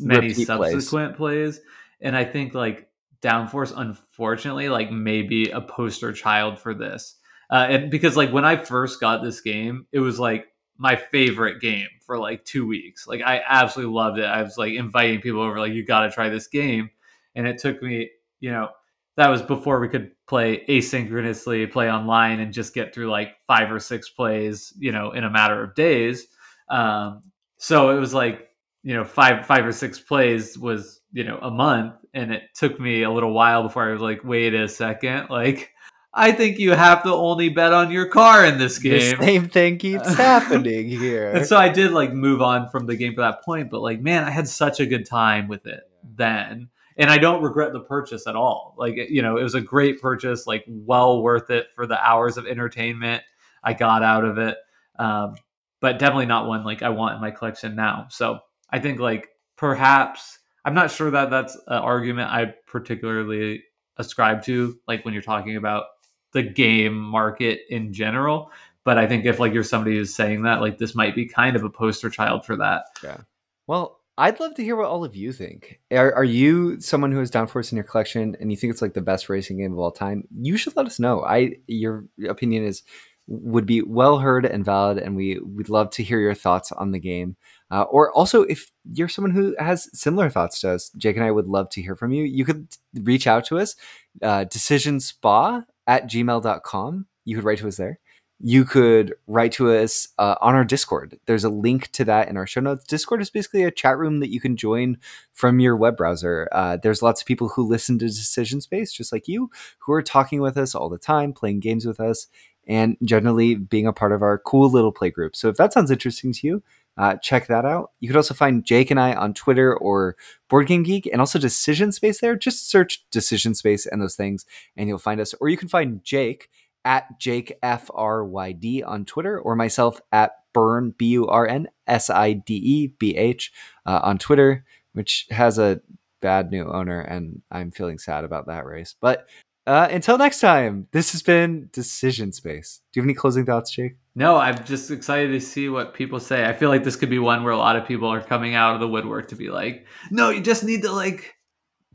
[0.00, 1.58] many Repeat subsequent plays.
[1.58, 1.66] plays.
[2.00, 2.88] And I think like
[3.24, 7.16] Downforce, unfortunately, like maybe a poster child for this.
[7.50, 10.46] Uh, and because like when I first got this game, it was like
[10.76, 13.06] my favorite game for like two weeks.
[13.06, 14.24] Like I absolutely loved it.
[14.24, 16.90] I was like inviting people over, like you got to try this game.
[17.34, 18.10] And it took me,
[18.40, 18.68] you know,
[19.16, 23.70] that was before we could play asynchronously, play online, and just get through like five
[23.70, 26.26] or six plays, you know, in a matter of days.
[26.68, 27.22] Um,
[27.56, 28.50] so it was like
[28.84, 32.78] you know five five or six plays was you know a month and it took
[32.80, 35.70] me a little while before i was like wait a second like
[36.12, 39.16] i think you have to only bet on your car in this game.
[39.18, 41.30] the same thing keeps happening here.
[41.32, 44.00] And so i did like move on from the game for that point but like
[44.00, 47.80] man i had such a good time with it then and i don't regret the
[47.80, 48.74] purchase at all.
[48.78, 52.36] Like you know it was a great purchase like well worth it for the hours
[52.36, 53.22] of entertainment
[53.62, 54.56] i got out of it
[54.96, 55.34] um,
[55.80, 58.06] but definitely not one like i want in my collection now.
[58.08, 58.40] So
[58.70, 63.64] I think like perhaps I'm not sure that that's an argument I particularly
[63.96, 65.84] ascribe to, like when you're talking about
[66.32, 68.50] the game market in general.
[68.84, 71.56] But I think if like you're somebody who's saying that, like this might be kind
[71.56, 72.84] of a poster child for that.
[73.02, 73.18] Yeah.
[73.66, 75.80] Well, I'd love to hear what all of you think.
[75.90, 78.94] Are, are you someone who has Downforce in your collection and you think it's like
[78.94, 80.24] the best racing game of all time?
[80.40, 81.24] You should let us know.
[81.24, 82.82] I your opinion is
[83.26, 86.92] would be well heard and valid, and we would love to hear your thoughts on
[86.92, 87.36] the game.
[87.70, 91.30] Uh, or also, if you're someone who has similar thoughts to us, Jake and I
[91.30, 92.24] would love to hear from you.
[92.24, 93.74] You could reach out to us,
[94.22, 97.06] uh, decisionspa at gmail.com.
[97.24, 97.98] You could write to us there
[98.40, 101.18] you could write to us uh, on our Discord.
[101.26, 102.84] There's a link to that in our show notes.
[102.84, 104.98] Discord is basically a chat room that you can join
[105.32, 106.48] from your web browser.
[106.52, 110.02] Uh, there's lots of people who listen to Decision Space, just like you, who are
[110.02, 112.26] talking with us all the time, playing games with us,
[112.66, 115.36] and generally being a part of our cool little play group.
[115.36, 116.62] So if that sounds interesting to you,
[116.96, 117.90] uh, check that out.
[118.00, 120.16] You could also find Jake and I on Twitter or
[120.48, 122.36] Board Game Geek and also Decision Space there.
[122.36, 124.44] Just search Decision Space and those things,
[124.76, 125.34] and you'll find us.
[125.40, 126.48] Or you can find Jake
[126.84, 131.46] at Jake F R Y D on Twitter or myself at Burn B U R
[131.46, 133.52] N S I D E B H
[133.86, 135.80] uh, on Twitter, which has a
[136.20, 138.94] bad new owner, and I'm feeling sad about that race.
[138.98, 139.26] But
[139.66, 142.80] uh, until next time, this has been Decision Space.
[142.92, 143.96] Do you have any closing thoughts, Jake?
[144.14, 146.44] No, I'm just excited to see what people say.
[146.44, 148.74] I feel like this could be one where a lot of people are coming out
[148.74, 151.34] of the woodwork to be like, no, you just need to like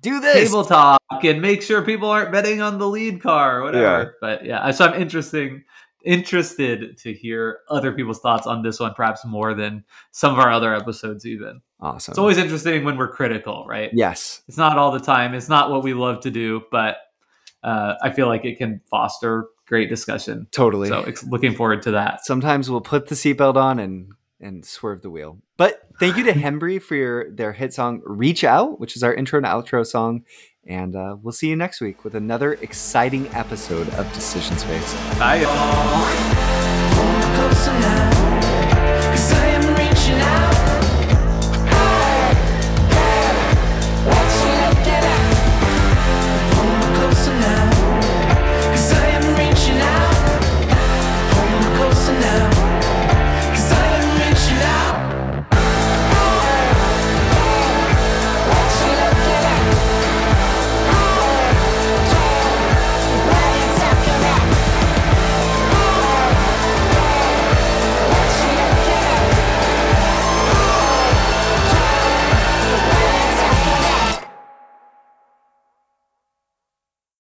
[0.02, 3.64] do this table talk and make sure people aren't betting on the lead car or
[3.64, 4.04] whatever.
[4.04, 4.10] Yeah.
[4.20, 5.64] But yeah, so I'm interesting
[6.06, 10.52] interested to hear other people's thoughts on this one, perhaps more than some of our
[10.52, 11.62] other episodes even.
[11.82, 12.14] Awesome.
[12.14, 13.90] It's always interesting when we're critical, right?
[13.94, 14.42] Yes.
[14.48, 15.34] It's not all the time.
[15.34, 16.98] It's not what we love to do, but
[17.64, 20.48] uh, I feel like it can foster great discussion.
[20.52, 20.90] Totally.
[20.90, 22.26] So looking forward to that.
[22.26, 25.38] Sometimes we'll put the seatbelt on and and swerve the wheel.
[25.58, 29.14] But thank you to Hembree for your their hit song "Reach Out," which is our
[29.14, 30.24] intro and outro song.
[30.66, 34.94] And uh, we'll see you next week with another exciting episode of Decision Space.
[35.18, 35.46] Bye.